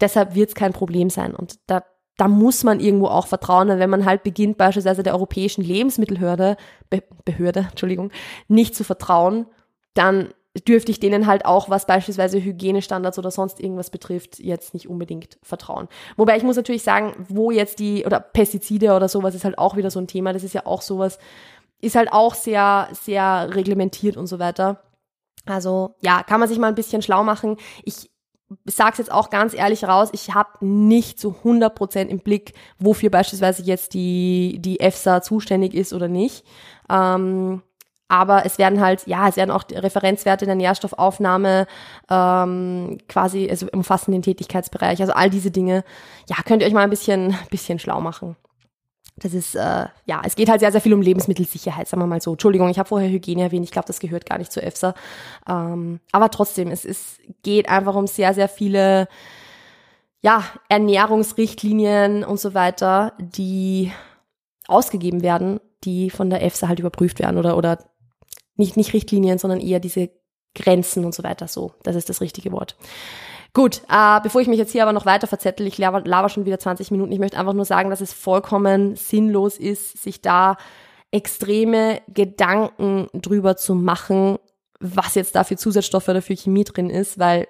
deshalb 0.00 0.34
wird 0.34 0.50
es 0.50 0.54
kein 0.54 0.72
Problem 0.72 1.10
sein. 1.10 1.34
Und 1.34 1.58
da, 1.66 1.82
da 2.16 2.28
muss 2.28 2.62
man 2.62 2.78
irgendwo 2.78 3.06
auch 3.08 3.26
vertrauen, 3.26 3.68
wenn 3.68 3.90
man 3.90 4.04
halt 4.04 4.22
beginnt, 4.22 4.58
beispielsweise 4.58 5.02
der 5.02 5.14
Europäischen 5.14 5.62
Lebensmittelhörde, 5.62 6.56
Be 6.90 7.02
Behörde, 7.24 7.60
Entschuldigung, 7.70 8.12
nicht 8.48 8.76
zu 8.76 8.84
vertrauen, 8.84 9.46
dann 9.94 10.32
dürfte 10.68 10.92
ich 10.92 11.00
denen 11.00 11.26
halt 11.26 11.46
auch, 11.46 11.70
was 11.70 11.86
beispielsweise 11.86 12.42
Hygienestandards 12.42 13.18
oder 13.18 13.30
sonst 13.30 13.58
irgendwas 13.58 13.88
betrifft, 13.88 14.38
jetzt 14.38 14.74
nicht 14.74 14.86
unbedingt 14.86 15.38
vertrauen. 15.42 15.88
Wobei 16.16 16.36
ich 16.36 16.42
muss 16.42 16.56
natürlich 16.56 16.82
sagen, 16.82 17.14
wo 17.28 17.50
jetzt 17.50 17.78
die, 17.78 18.04
oder 18.04 18.20
Pestizide 18.20 18.94
oder 18.94 19.08
sowas 19.08 19.34
ist 19.34 19.46
halt 19.46 19.56
auch 19.56 19.76
wieder 19.76 19.90
so 19.90 19.98
ein 19.98 20.06
Thema, 20.06 20.34
das 20.34 20.44
ist 20.44 20.52
ja 20.52 20.66
auch 20.66 20.82
sowas, 20.82 21.18
ist 21.80 21.96
halt 21.96 22.12
auch 22.12 22.34
sehr, 22.34 22.88
sehr 22.92 23.54
reglementiert 23.54 24.18
und 24.18 24.26
so 24.26 24.38
weiter. 24.38 24.82
Also 25.46 25.96
ja, 26.00 26.22
kann 26.22 26.40
man 26.40 26.48
sich 26.48 26.58
mal 26.58 26.68
ein 26.68 26.74
bisschen 26.74 27.02
schlau 27.02 27.24
machen. 27.24 27.56
Ich 27.84 28.10
sag's 28.64 28.98
jetzt 28.98 29.12
auch 29.12 29.30
ganz 29.30 29.54
ehrlich 29.54 29.84
raus, 29.84 30.10
ich 30.12 30.34
habe 30.34 30.64
nicht 30.64 31.18
zu 31.18 31.34
100% 31.44 32.06
im 32.06 32.18
Blick, 32.18 32.54
wofür 32.78 33.10
beispielsweise 33.10 33.62
jetzt 33.62 33.94
die, 33.94 34.58
die 34.60 34.80
EFSA 34.80 35.22
zuständig 35.22 35.74
ist 35.74 35.92
oder 35.92 36.08
nicht. 36.08 36.44
Ähm, 36.90 37.62
aber 38.08 38.44
es 38.44 38.58
werden 38.58 38.80
halt, 38.80 39.06
ja, 39.06 39.26
es 39.26 39.36
werden 39.36 39.50
auch 39.50 39.64
Referenzwerte 39.70 40.44
der 40.44 40.54
Nährstoffaufnahme 40.54 41.66
ähm, 42.10 42.98
quasi, 43.08 43.48
also 43.48 43.68
umfassen 43.72 44.12
den 44.12 44.20
Tätigkeitsbereich. 44.20 45.00
Also 45.00 45.14
all 45.14 45.30
diese 45.30 45.50
Dinge, 45.50 45.82
ja, 46.28 46.36
könnt 46.44 46.60
ihr 46.60 46.68
euch 46.68 46.74
mal 46.74 46.84
ein 46.84 46.90
bisschen, 46.90 47.34
bisschen 47.50 47.78
schlau 47.78 48.02
machen. 48.02 48.36
Das 49.16 49.34
ist, 49.34 49.54
äh, 49.54 49.86
ja, 50.06 50.22
es 50.24 50.36
geht 50.36 50.48
halt 50.48 50.60
sehr, 50.60 50.72
sehr 50.72 50.80
viel 50.80 50.94
um 50.94 51.02
Lebensmittelsicherheit, 51.02 51.86
sagen 51.86 52.02
wir 52.02 52.06
mal 52.06 52.20
so. 52.20 52.32
Entschuldigung, 52.32 52.68
ich 52.70 52.78
habe 52.78 52.88
vorher 52.88 53.10
Hygiene 53.10 53.42
erwähnt, 53.42 53.64
ich 53.64 53.70
glaube, 53.70 53.86
das 53.86 54.00
gehört 54.00 54.26
gar 54.26 54.38
nicht 54.38 54.50
zur 54.50 54.62
EFSA. 54.62 54.94
Ähm, 55.48 56.00
aber 56.12 56.30
trotzdem, 56.30 56.70
es 56.70 56.84
ist, 56.84 57.20
geht 57.42 57.68
einfach 57.68 57.94
um 57.94 58.06
sehr, 58.06 58.32
sehr 58.32 58.48
viele, 58.48 59.08
ja, 60.22 60.44
Ernährungsrichtlinien 60.68 62.24
und 62.24 62.40
so 62.40 62.54
weiter, 62.54 63.12
die 63.18 63.92
ausgegeben 64.66 65.22
werden, 65.22 65.60
die 65.84 66.10
von 66.10 66.30
der 66.30 66.42
EFSA 66.42 66.68
halt 66.68 66.78
überprüft 66.78 67.18
werden 67.18 67.38
oder, 67.38 67.56
oder 67.56 67.78
nicht, 68.56 68.76
nicht 68.76 68.92
Richtlinien, 68.92 69.38
sondern 69.38 69.60
eher 69.60 69.80
diese 69.80 70.10
Grenzen 70.54 71.04
und 71.04 71.14
so 71.14 71.22
weiter. 71.22 71.48
So, 71.48 71.74
das 71.82 71.96
ist 71.96 72.08
das 72.08 72.20
richtige 72.20 72.52
Wort. 72.52 72.76
Gut, 73.54 73.82
äh, 73.90 74.20
bevor 74.22 74.40
ich 74.40 74.48
mich 74.48 74.58
jetzt 74.58 74.72
hier 74.72 74.82
aber 74.82 74.94
noch 74.94 75.04
weiter 75.04 75.26
verzettel, 75.26 75.66
ich 75.66 75.76
laber, 75.76 76.00
laber 76.04 76.30
schon 76.30 76.46
wieder 76.46 76.58
20 76.58 76.90
Minuten. 76.90 77.12
Ich 77.12 77.18
möchte 77.18 77.38
einfach 77.38 77.52
nur 77.52 77.66
sagen, 77.66 77.90
dass 77.90 78.00
es 78.00 78.12
vollkommen 78.12 78.96
sinnlos 78.96 79.58
ist, 79.58 80.02
sich 80.02 80.22
da 80.22 80.56
extreme 81.10 82.00
Gedanken 82.08 83.08
drüber 83.12 83.56
zu 83.58 83.74
machen, 83.74 84.38
was 84.80 85.14
jetzt 85.14 85.34
da 85.36 85.44
für 85.44 85.56
Zusatzstoffe 85.56 86.08
oder 86.08 86.22
für 86.22 86.34
Chemie 86.34 86.64
drin 86.64 86.88
ist, 86.88 87.18
weil 87.18 87.46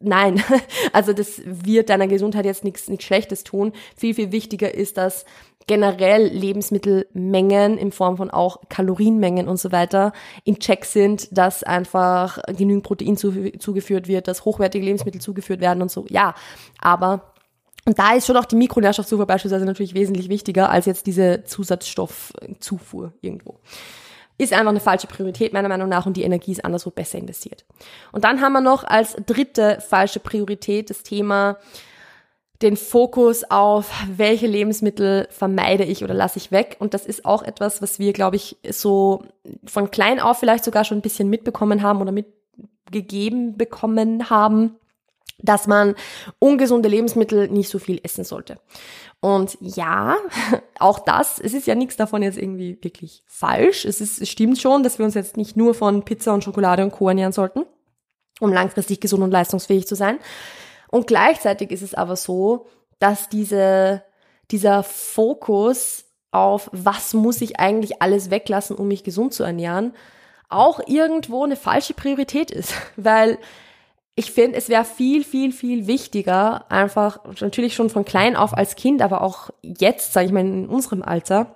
nein, 0.00 0.42
also 0.92 1.12
das 1.12 1.40
wird 1.44 1.90
deiner 1.90 2.06
Gesundheit 2.06 2.44
jetzt 2.44 2.64
nichts 2.64 2.88
nichts 2.88 3.04
Schlechtes 3.04 3.44
tun. 3.44 3.72
Viel, 3.96 4.14
viel 4.14 4.32
wichtiger 4.32 4.74
ist, 4.74 4.96
dass 4.96 5.24
generell 5.66 6.26
Lebensmittelmengen 6.28 7.76
in 7.76 7.90
Form 7.90 8.16
von 8.16 8.30
auch 8.30 8.60
Kalorienmengen 8.68 9.48
und 9.48 9.58
so 9.58 9.72
weiter 9.72 10.12
in 10.44 10.58
Check 10.58 10.84
sind, 10.84 11.36
dass 11.36 11.64
einfach 11.64 12.38
genügend 12.56 12.84
Protein 12.84 13.16
zu, 13.16 13.52
zugeführt 13.58 14.06
wird, 14.06 14.28
dass 14.28 14.44
hochwertige 14.44 14.84
Lebensmittel 14.84 15.20
zugeführt 15.20 15.60
werden 15.60 15.82
und 15.82 15.90
so. 15.90 16.06
Ja, 16.08 16.34
aber 16.80 17.32
und 17.84 17.98
da 18.00 18.14
ist 18.14 18.26
schon 18.26 18.36
auch 18.36 18.46
die 18.46 18.56
Mikronährstoffzufuhr 18.56 19.26
beispielsweise 19.26 19.64
natürlich 19.64 19.94
wesentlich 19.94 20.28
wichtiger 20.28 20.70
als 20.70 20.86
jetzt 20.86 21.06
diese 21.06 21.44
Zusatzstoffzufuhr 21.44 23.12
irgendwo 23.20 23.60
ist 24.38 24.52
einfach 24.52 24.70
eine 24.70 24.80
falsche 24.80 25.06
Priorität 25.06 25.52
meiner 25.52 25.68
Meinung 25.68 25.88
nach 25.88 26.06
und 26.06 26.16
die 26.16 26.22
Energie 26.22 26.52
ist 26.52 26.64
anderswo 26.64 26.90
besser 26.90 27.18
investiert. 27.18 27.64
Und 28.12 28.24
dann 28.24 28.40
haben 28.40 28.52
wir 28.52 28.60
noch 28.60 28.84
als 28.84 29.16
dritte 29.26 29.78
falsche 29.80 30.20
Priorität 30.20 30.90
das 30.90 31.02
Thema 31.02 31.56
den 32.62 32.76
Fokus 32.76 33.44
auf, 33.44 33.90
welche 34.16 34.46
Lebensmittel 34.46 35.28
vermeide 35.30 35.84
ich 35.84 36.02
oder 36.02 36.14
lasse 36.14 36.38
ich 36.38 36.52
weg. 36.52 36.76
Und 36.78 36.94
das 36.94 37.06
ist 37.06 37.24
auch 37.24 37.42
etwas, 37.42 37.82
was 37.82 37.98
wir, 37.98 38.12
glaube 38.12 38.36
ich, 38.36 38.56
so 38.70 39.24
von 39.66 39.90
klein 39.90 40.20
auf 40.20 40.38
vielleicht 40.38 40.64
sogar 40.64 40.84
schon 40.84 40.98
ein 40.98 41.02
bisschen 41.02 41.28
mitbekommen 41.28 41.82
haben 41.82 42.00
oder 42.00 42.12
mitgegeben 42.12 43.56
bekommen 43.56 44.30
haben, 44.30 44.76
dass 45.38 45.66
man 45.66 45.94
ungesunde 46.38 46.88
Lebensmittel 46.88 47.48
nicht 47.48 47.68
so 47.68 47.78
viel 47.78 48.00
essen 48.02 48.24
sollte. 48.24 48.58
Und 49.20 49.56
ja, 49.60 50.16
auch 50.78 50.98
das, 50.98 51.38
es 51.38 51.54
ist 51.54 51.66
ja 51.66 51.74
nichts 51.74 51.96
davon 51.96 52.22
jetzt 52.22 52.38
irgendwie 52.38 52.78
wirklich 52.82 53.22
falsch. 53.26 53.84
Es, 53.84 54.00
ist, 54.00 54.20
es 54.20 54.28
stimmt 54.28 54.58
schon, 54.58 54.82
dass 54.82 54.98
wir 54.98 55.04
uns 55.04 55.14
jetzt 55.14 55.36
nicht 55.36 55.56
nur 55.56 55.74
von 55.74 56.04
Pizza 56.04 56.32
und 56.34 56.44
Schokolade 56.44 56.82
und 56.82 56.92
Co. 56.92 57.08
ernähren 57.08 57.32
sollten, 57.32 57.64
um 58.40 58.52
langfristig 58.52 59.00
gesund 59.00 59.22
und 59.22 59.30
leistungsfähig 59.30 59.86
zu 59.86 59.94
sein. 59.94 60.18
Und 60.88 61.06
gleichzeitig 61.06 61.70
ist 61.70 61.82
es 61.82 61.94
aber 61.94 62.16
so, 62.16 62.66
dass 62.98 63.28
diese, 63.28 64.02
dieser 64.50 64.82
Fokus 64.82 66.04
auf, 66.30 66.70
was 66.72 67.14
muss 67.14 67.40
ich 67.40 67.58
eigentlich 67.58 68.02
alles 68.02 68.30
weglassen, 68.30 68.76
um 68.76 68.88
mich 68.88 69.04
gesund 69.04 69.34
zu 69.34 69.42
ernähren, 69.42 69.94
auch 70.48 70.80
irgendwo 70.86 71.44
eine 71.44 71.56
falsche 71.56 71.94
Priorität 71.94 72.50
ist. 72.50 72.74
Weil 72.96 73.38
ich 74.18 74.32
finde, 74.32 74.56
es 74.56 74.70
wäre 74.70 74.84
viel, 74.84 75.24
viel, 75.24 75.52
viel 75.52 75.86
wichtiger, 75.86 76.70
einfach 76.70 77.20
natürlich 77.40 77.74
schon 77.74 77.90
von 77.90 78.06
klein 78.06 78.34
auf 78.34 78.56
als 78.56 78.74
Kind, 78.74 79.02
aber 79.02 79.20
auch 79.20 79.50
jetzt, 79.62 80.14
sage 80.14 80.26
ich 80.26 80.32
mal, 80.32 80.40
in 80.40 80.68
unserem 80.68 81.02
Alter, 81.02 81.54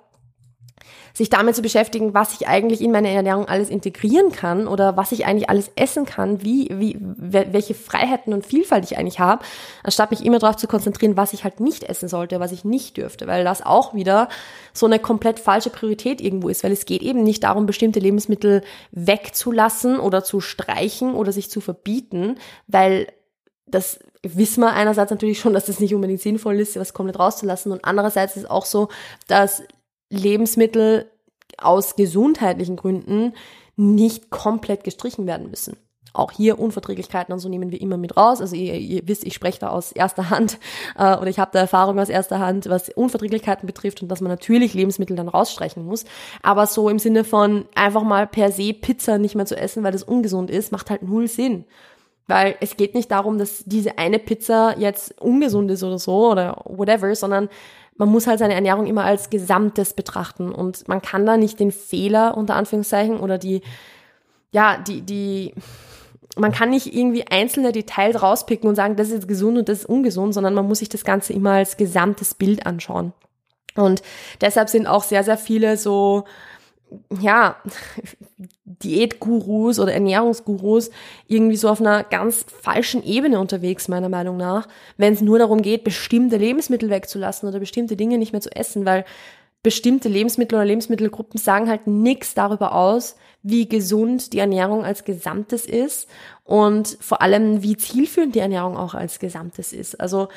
sich 1.13 1.29
damit 1.29 1.55
zu 1.55 1.61
beschäftigen, 1.61 2.13
was 2.13 2.33
ich 2.33 2.47
eigentlich 2.47 2.81
in 2.81 2.91
meine 2.91 3.09
Ernährung 3.09 3.47
alles 3.47 3.69
integrieren 3.69 4.31
kann 4.31 4.67
oder 4.67 4.97
was 4.97 5.11
ich 5.11 5.25
eigentlich 5.25 5.49
alles 5.49 5.71
essen 5.75 6.05
kann, 6.05 6.43
wie, 6.43 6.69
wie, 6.71 6.97
welche 6.99 7.73
Freiheiten 7.73 8.33
und 8.33 8.45
Vielfalt 8.45 8.83
ich 8.83 8.97
eigentlich 8.97 9.19
habe, 9.19 9.43
anstatt 9.83 10.11
mich 10.11 10.25
immer 10.25 10.39
darauf 10.39 10.57
zu 10.57 10.67
konzentrieren, 10.67 11.17
was 11.17 11.33
ich 11.33 11.43
halt 11.43 11.59
nicht 11.59 11.83
essen 11.83 12.09
sollte, 12.09 12.39
was 12.39 12.51
ich 12.51 12.63
nicht 12.65 12.97
dürfte, 12.97 13.27
weil 13.27 13.43
das 13.43 13.65
auch 13.65 13.93
wieder 13.93 14.29
so 14.73 14.85
eine 14.85 14.99
komplett 14.99 15.39
falsche 15.39 15.69
Priorität 15.69 16.21
irgendwo 16.21 16.49
ist, 16.49 16.63
weil 16.63 16.71
es 16.71 16.85
geht 16.85 17.01
eben 17.01 17.23
nicht 17.23 17.43
darum, 17.43 17.65
bestimmte 17.65 17.99
Lebensmittel 17.99 18.63
wegzulassen 18.91 19.99
oder 19.99 20.23
zu 20.23 20.39
streichen 20.39 21.13
oder 21.13 21.31
sich 21.31 21.49
zu 21.49 21.61
verbieten, 21.61 22.37
weil 22.67 23.07
das 23.67 23.99
wissen 24.23 24.61
wir 24.61 24.73
einerseits 24.73 25.11
natürlich 25.11 25.39
schon, 25.39 25.53
dass 25.53 25.65
das 25.65 25.79
nicht 25.79 25.95
unbedingt 25.95 26.21
sinnvoll 26.21 26.59
ist, 26.59 26.77
was 26.77 26.93
komplett 26.93 27.17
rauszulassen. 27.17 27.71
Und 27.71 27.85
andererseits 27.85 28.35
ist 28.35 28.49
auch 28.49 28.65
so, 28.65 28.89
dass 29.27 29.63
Lebensmittel 30.11 31.09
aus 31.57 31.95
gesundheitlichen 31.95 32.75
Gründen 32.75 33.33
nicht 33.75 34.29
komplett 34.29 34.83
gestrichen 34.83 35.25
werden 35.25 35.49
müssen. 35.49 35.77
Auch 36.13 36.31
hier 36.31 36.59
Unverträglichkeiten 36.59 37.31
und 37.31 37.39
so 37.39 37.47
nehmen 37.47 37.71
wir 37.71 37.79
immer 37.79 37.95
mit 37.95 38.17
raus. 38.17 38.41
Also 38.41 38.53
ihr, 38.53 38.73
ihr 38.73 39.07
wisst, 39.07 39.25
ich 39.25 39.33
spreche 39.33 39.59
da 39.59 39.69
aus 39.69 39.93
erster 39.93 40.29
Hand 40.29 40.59
äh, 40.97 41.15
oder 41.15 41.27
ich 41.27 41.39
habe 41.39 41.51
da 41.53 41.59
Erfahrung 41.59 41.99
aus 41.99 42.09
erster 42.09 42.39
Hand, 42.39 42.67
was 42.67 42.89
Unverträglichkeiten 42.89 43.65
betrifft 43.65 44.01
und 44.01 44.09
dass 44.09 44.19
man 44.19 44.29
natürlich 44.29 44.73
Lebensmittel 44.73 45.15
dann 45.15 45.29
rausstreichen 45.29 45.85
muss. 45.85 46.03
Aber 46.43 46.67
so 46.67 46.89
im 46.89 46.99
Sinne 46.99 47.23
von 47.23 47.65
einfach 47.75 48.03
mal 48.03 48.27
per 48.27 48.51
se 48.51 48.73
Pizza 48.73 49.19
nicht 49.19 49.35
mehr 49.35 49.45
zu 49.45 49.55
essen, 49.55 49.83
weil 49.83 49.93
das 49.93 50.03
ungesund 50.03 50.51
ist, 50.51 50.73
macht 50.73 50.89
halt 50.89 51.01
null 51.01 51.29
Sinn. 51.29 51.63
Weil 52.27 52.55
es 52.59 52.75
geht 52.75 52.93
nicht 52.93 53.11
darum, 53.11 53.37
dass 53.37 53.63
diese 53.65 53.97
eine 53.97 54.19
Pizza 54.19 54.77
jetzt 54.77 55.19
ungesund 55.21 55.71
ist 55.71 55.83
oder 55.83 55.97
so 55.97 56.31
oder 56.31 56.61
whatever, 56.65 57.13
sondern 57.15 57.49
man 58.01 58.09
muss 58.09 58.25
halt 58.25 58.39
seine 58.39 58.55
Ernährung 58.55 58.87
immer 58.87 59.03
als 59.03 59.29
Gesamtes 59.29 59.93
betrachten 59.93 60.51
und 60.51 60.87
man 60.87 61.03
kann 61.03 61.23
da 61.27 61.37
nicht 61.37 61.59
den 61.59 61.71
Fehler 61.71 62.35
unter 62.35 62.55
Anführungszeichen 62.55 63.19
oder 63.19 63.37
die, 63.37 63.61
ja, 64.51 64.79
die, 64.79 65.01
die, 65.01 65.53
man 66.35 66.51
kann 66.51 66.71
nicht 66.71 66.95
irgendwie 66.95 67.27
einzelne 67.27 67.71
Details 67.71 68.23
rauspicken 68.23 68.67
und 68.67 68.73
sagen, 68.73 68.95
das 68.95 69.11
ist 69.11 69.27
gesund 69.27 69.59
und 69.59 69.69
das 69.69 69.81
ist 69.81 69.85
ungesund, 69.85 70.33
sondern 70.33 70.55
man 70.55 70.67
muss 70.67 70.79
sich 70.79 70.89
das 70.89 71.03
Ganze 71.03 71.33
immer 71.33 71.51
als 71.51 71.77
gesamtes 71.77 72.33
Bild 72.33 72.65
anschauen. 72.65 73.13
Und 73.75 74.01
deshalb 74.41 74.69
sind 74.69 74.87
auch 74.87 75.03
sehr, 75.03 75.23
sehr 75.23 75.37
viele 75.37 75.77
so, 75.77 76.23
ja, 77.19 77.55
Diätgurus 78.65 79.79
oder 79.79 79.93
Ernährungsgurus 79.93 80.89
irgendwie 81.27 81.55
so 81.55 81.69
auf 81.69 81.79
einer 81.79 82.03
ganz 82.03 82.45
falschen 82.61 83.03
Ebene 83.03 83.39
unterwegs, 83.39 83.87
meiner 83.87 84.09
Meinung 84.09 84.37
nach, 84.37 84.67
wenn 84.97 85.13
es 85.13 85.21
nur 85.21 85.39
darum 85.39 85.61
geht, 85.61 85.83
bestimmte 85.83 86.37
Lebensmittel 86.37 86.89
wegzulassen 86.89 87.47
oder 87.47 87.59
bestimmte 87.59 87.95
Dinge 87.95 88.17
nicht 88.17 88.31
mehr 88.31 88.41
zu 88.41 88.55
essen, 88.55 88.85
weil 88.85 89.05
bestimmte 89.63 90.09
Lebensmittel 90.09 90.55
oder 90.55 90.65
Lebensmittelgruppen 90.65 91.39
sagen 91.39 91.69
halt 91.69 91.85
nichts 91.87 92.33
darüber 92.33 92.73
aus, 92.73 93.15
wie 93.43 93.69
gesund 93.69 94.33
die 94.33 94.39
Ernährung 94.39 94.83
als 94.83 95.03
Gesamtes 95.03 95.65
ist 95.65 96.09
und 96.43 96.97
vor 96.99 97.21
allem, 97.21 97.63
wie 97.63 97.77
zielführend 97.77 98.35
die 98.35 98.39
Ernährung 98.39 98.77
auch 98.77 98.95
als 98.95 99.19
Gesamtes 99.19 99.73
ist. 99.73 99.99
Also 99.99 100.29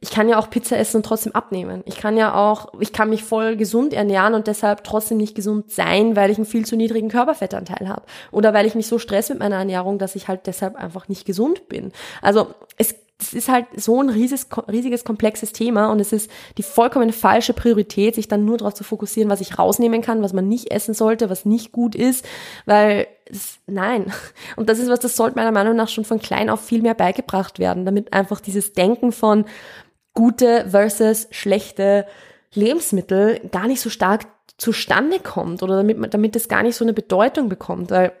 ich 0.00 0.10
kann 0.10 0.28
ja 0.28 0.38
auch 0.38 0.48
Pizza 0.48 0.78
essen 0.78 0.98
und 0.98 1.06
trotzdem 1.06 1.34
abnehmen. 1.34 1.82
Ich 1.84 1.96
kann 1.96 2.16
ja 2.16 2.34
auch, 2.34 2.72
ich 2.78 2.92
kann 2.92 3.10
mich 3.10 3.24
voll 3.24 3.56
gesund 3.56 3.92
ernähren 3.92 4.34
und 4.34 4.46
deshalb 4.46 4.84
trotzdem 4.84 5.16
nicht 5.18 5.34
gesund 5.34 5.72
sein, 5.72 6.14
weil 6.14 6.30
ich 6.30 6.36
einen 6.36 6.46
viel 6.46 6.64
zu 6.64 6.76
niedrigen 6.76 7.08
Körperfettanteil 7.08 7.88
habe. 7.88 8.02
Oder 8.30 8.54
weil 8.54 8.66
ich 8.66 8.76
mich 8.76 8.86
so 8.86 8.98
stress 8.98 9.28
mit 9.28 9.40
meiner 9.40 9.56
Ernährung, 9.56 9.98
dass 9.98 10.14
ich 10.14 10.28
halt 10.28 10.46
deshalb 10.46 10.76
einfach 10.76 11.08
nicht 11.08 11.24
gesund 11.24 11.68
bin. 11.68 11.90
Also 12.22 12.54
es, 12.76 12.94
es 13.20 13.32
ist 13.32 13.48
halt 13.48 13.66
so 13.76 14.00
ein 14.00 14.08
riesiges, 14.08 14.46
riesiges, 14.70 15.04
komplexes 15.04 15.52
Thema 15.52 15.90
und 15.90 15.98
es 15.98 16.12
ist 16.12 16.30
die 16.58 16.62
vollkommen 16.62 17.12
falsche 17.12 17.52
Priorität, 17.52 18.14
sich 18.14 18.28
dann 18.28 18.44
nur 18.44 18.58
darauf 18.58 18.74
zu 18.74 18.84
fokussieren, 18.84 19.30
was 19.30 19.40
ich 19.40 19.58
rausnehmen 19.58 20.00
kann, 20.00 20.22
was 20.22 20.32
man 20.32 20.46
nicht 20.46 20.70
essen 20.70 20.94
sollte, 20.94 21.28
was 21.28 21.44
nicht 21.44 21.72
gut 21.72 21.96
ist, 21.96 22.24
weil 22.66 23.08
nein. 23.66 24.12
Und 24.56 24.68
das 24.68 24.78
ist 24.78 24.88
was, 24.88 25.00
das 25.00 25.16
sollte 25.16 25.36
meiner 25.36 25.50
Meinung 25.50 25.74
nach 25.74 25.88
schon 25.88 26.04
von 26.04 26.20
klein 26.20 26.48
auf 26.50 26.64
viel 26.64 26.82
mehr 26.82 26.94
beigebracht 26.94 27.58
werden, 27.58 27.84
damit 27.84 28.12
einfach 28.12 28.40
dieses 28.40 28.74
Denken 28.74 29.10
von, 29.10 29.44
gute 30.18 30.68
versus 30.68 31.28
schlechte 31.30 32.04
Lebensmittel 32.52 33.38
gar 33.52 33.68
nicht 33.68 33.80
so 33.80 33.88
stark 33.88 34.26
zustande 34.56 35.20
kommt 35.20 35.62
oder 35.62 35.76
damit, 35.76 36.12
damit 36.12 36.34
es 36.34 36.48
gar 36.48 36.64
nicht 36.64 36.74
so 36.74 36.84
eine 36.84 36.92
Bedeutung 36.92 37.48
bekommt, 37.48 37.92
weil 37.92 38.12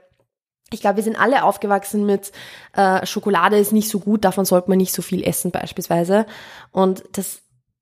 ich 0.70 0.80
glaube, 0.80 0.98
wir 0.98 1.02
sind 1.02 1.20
alle 1.20 1.42
aufgewachsen 1.42 2.06
mit 2.06 2.30
äh, 2.74 3.04
Schokolade 3.04 3.58
ist 3.58 3.72
nicht 3.72 3.88
so 3.88 3.98
gut, 3.98 4.24
davon 4.24 4.44
sollte 4.44 4.68
man 4.68 4.78
nicht 4.78 4.92
so 4.92 5.02
viel 5.02 5.26
essen 5.26 5.50
beispielsweise. 5.50 6.24
Und 6.70 7.02
das 7.14 7.40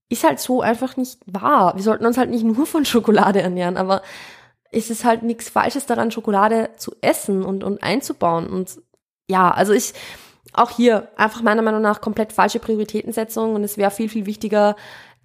ist 0.08 0.24
halt 0.24 0.40
so 0.40 0.62
einfach 0.62 0.96
nicht 0.96 1.18
wahr. 1.26 1.76
Wir 1.76 1.82
sollten 1.82 2.06
uns 2.06 2.16
halt 2.16 2.30
nicht 2.30 2.44
nur 2.44 2.64
von 2.64 2.86
Schokolade 2.86 3.42
ernähren, 3.42 3.76
aber 3.76 4.00
ist 4.70 4.90
es 4.90 5.04
halt 5.04 5.24
nichts 5.24 5.50
Falsches 5.50 5.84
daran, 5.84 6.10
Schokolade 6.10 6.70
zu 6.78 6.94
essen 7.02 7.44
und, 7.44 7.64
und 7.64 7.82
einzubauen. 7.82 8.46
Und 8.46 8.80
ja, 9.28 9.50
also 9.50 9.74
ich, 9.74 9.92
auch 10.52 10.70
hier 10.70 11.08
einfach 11.16 11.42
meiner 11.42 11.62
Meinung 11.62 11.82
nach 11.82 12.00
komplett 12.00 12.32
falsche 12.32 12.58
Prioritätensetzung 12.60 13.54
und 13.54 13.64
es 13.64 13.76
wäre 13.76 13.90
viel, 13.90 14.08
viel 14.08 14.26
wichtiger, 14.26 14.76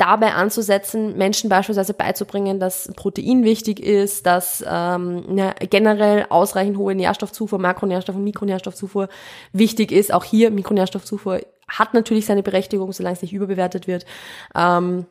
dabei 0.01 0.33
anzusetzen, 0.33 1.15
Menschen 1.15 1.47
beispielsweise 1.47 1.93
beizubringen, 1.93 2.59
dass 2.59 2.91
Protein 2.95 3.43
wichtig 3.43 3.79
ist, 3.79 4.25
dass 4.25 4.65
ähm, 4.67 5.23
eine 5.29 5.53
generell 5.69 6.25
ausreichend 6.29 6.75
hohe 6.77 6.95
Nährstoffzufuhr, 6.95 7.59
Makronährstoff- 7.59 8.15
und 8.15 8.23
Mikronährstoffzufuhr 8.23 9.09
wichtig 9.53 9.91
ist. 9.91 10.11
Auch 10.11 10.23
hier 10.23 10.49
Mikronährstoffzufuhr 10.49 11.41
hat 11.67 11.93
natürlich 11.93 12.25
seine 12.25 12.41
Berechtigung, 12.41 12.91
solange 12.91 13.15
es 13.15 13.21
nicht 13.21 13.33
überbewertet 13.33 13.85
wird. 13.85 14.07
Ähm, 14.55 15.05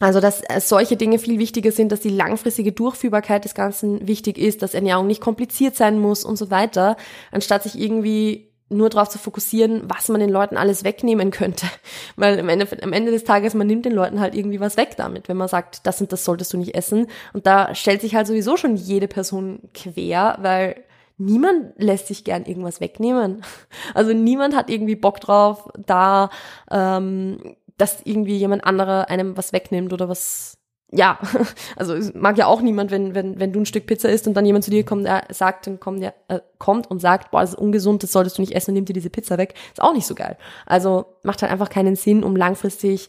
also, 0.00 0.20
dass 0.20 0.42
äh, 0.42 0.60
solche 0.60 0.98
Dinge 0.98 1.18
viel 1.18 1.38
wichtiger 1.38 1.72
sind, 1.72 1.90
dass 1.90 2.00
die 2.00 2.10
langfristige 2.10 2.72
Durchführbarkeit 2.72 3.46
des 3.46 3.54
Ganzen 3.54 4.06
wichtig 4.06 4.36
ist, 4.36 4.60
dass 4.60 4.74
Ernährung 4.74 5.06
nicht 5.06 5.22
kompliziert 5.22 5.76
sein 5.76 5.98
muss 5.98 6.24
und 6.24 6.36
so 6.36 6.50
weiter, 6.50 6.98
anstatt 7.32 7.62
sich 7.62 7.80
irgendwie 7.80 8.49
nur 8.70 8.88
darauf 8.88 9.08
zu 9.08 9.18
fokussieren, 9.18 9.82
was 9.84 10.08
man 10.08 10.20
den 10.20 10.30
Leuten 10.30 10.56
alles 10.56 10.84
wegnehmen 10.84 11.30
könnte. 11.30 11.66
Weil 12.16 12.38
am 12.38 12.48
Ende, 12.48 12.66
am 12.82 12.92
Ende 12.92 13.10
des 13.10 13.24
Tages, 13.24 13.54
man 13.54 13.66
nimmt 13.66 13.84
den 13.84 13.92
Leuten 13.92 14.20
halt 14.20 14.34
irgendwie 14.34 14.60
was 14.60 14.76
weg 14.76 14.96
damit, 14.96 15.28
wenn 15.28 15.36
man 15.36 15.48
sagt, 15.48 15.86
das 15.86 16.00
und 16.00 16.12
das 16.12 16.24
solltest 16.24 16.52
du 16.52 16.56
nicht 16.56 16.74
essen. 16.74 17.08
Und 17.32 17.46
da 17.46 17.74
stellt 17.74 18.00
sich 18.00 18.14
halt 18.14 18.26
sowieso 18.26 18.56
schon 18.56 18.76
jede 18.76 19.08
Person 19.08 19.60
quer, 19.74 20.38
weil 20.40 20.84
niemand 21.18 21.72
lässt 21.76 22.06
sich 22.06 22.24
gern 22.24 22.46
irgendwas 22.46 22.80
wegnehmen. 22.80 23.42
Also 23.94 24.12
niemand 24.12 24.54
hat 24.54 24.70
irgendwie 24.70 24.94
Bock 24.94 25.20
drauf, 25.20 25.68
da, 25.76 26.30
ähm, 26.70 27.56
dass 27.76 28.02
irgendwie 28.04 28.36
jemand 28.36 28.64
anderer 28.64 29.08
einem 29.08 29.36
was 29.36 29.52
wegnimmt 29.52 29.92
oder 29.92 30.08
was 30.08 30.59
ja, 30.92 31.18
also 31.76 31.94
es 31.94 32.14
mag 32.14 32.36
ja 32.38 32.46
auch 32.46 32.60
niemand, 32.60 32.90
wenn, 32.90 33.14
wenn, 33.14 33.38
wenn 33.38 33.52
du 33.52 33.60
ein 33.60 33.66
Stück 33.66 33.86
Pizza 33.86 34.08
isst 34.08 34.26
und 34.26 34.34
dann 34.34 34.46
jemand 34.46 34.64
zu 34.64 34.70
dir 34.70 34.84
kommt, 34.84 35.06
der 35.06 35.24
sagt, 35.30 35.66
dann 35.66 35.78
kommt, 35.78 36.02
der, 36.02 36.14
äh, 36.28 36.40
kommt 36.58 36.90
und 36.90 37.00
sagt, 37.00 37.30
boah, 37.30 37.40
das 37.40 37.50
ist 37.50 37.58
ungesund, 37.58 38.02
das 38.02 38.12
solltest 38.12 38.38
du 38.38 38.42
nicht 38.42 38.54
essen 38.54 38.70
und 38.70 38.74
nimmt 38.74 38.88
dir 38.88 38.94
diese 38.94 39.10
Pizza 39.10 39.38
weg, 39.38 39.54
ist 39.72 39.82
auch 39.82 39.92
nicht 39.92 40.06
so 40.06 40.14
geil. 40.14 40.36
Also 40.66 41.06
macht 41.22 41.42
halt 41.42 41.52
einfach 41.52 41.70
keinen 41.70 41.96
Sinn, 41.96 42.24
um 42.24 42.34
langfristig, 42.34 43.08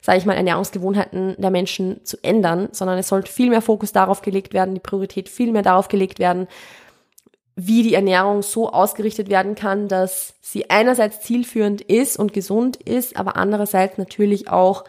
sage 0.00 0.18
ich 0.18 0.26
mal, 0.26 0.34
Ernährungsgewohnheiten 0.34 1.36
der 1.38 1.50
Menschen 1.50 2.04
zu 2.04 2.16
ändern, 2.22 2.68
sondern 2.72 2.98
es 2.98 3.08
sollte 3.08 3.30
viel 3.30 3.50
mehr 3.50 3.62
Fokus 3.62 3.92
darauf 3.92 4.22
gelegt 4.22 4.54
werden, 4.54 4.74
die 4.74 4.80
Priorität 4.80 5.28
viel 5.28 5.52
mehr 5.52 5.62
darauf 5.62 5.88
gelegt 5.88 6.18
werden, 6.18 6.48
wie 7.60 7.82
die 7.82 7.94
Ernährung 7.94 8.42
so 8.42 8.70
ausgerichtet 8.70 9.28
werden 9.28 9.56
kann, 9.56 9.88
dass 9.88 10.34
sie 10.40 10.70
einerseits 10.70 11.20
zielführend 11.22 11.82
ist 11.82 12.16
und 12.16 12.32
gesund 12.32 12.76
ist, 12.76 13.16
aber 13.16 13.36
andererseits 13.36 13.98
natürlich 13.98 14.48
auch 14.48 14.84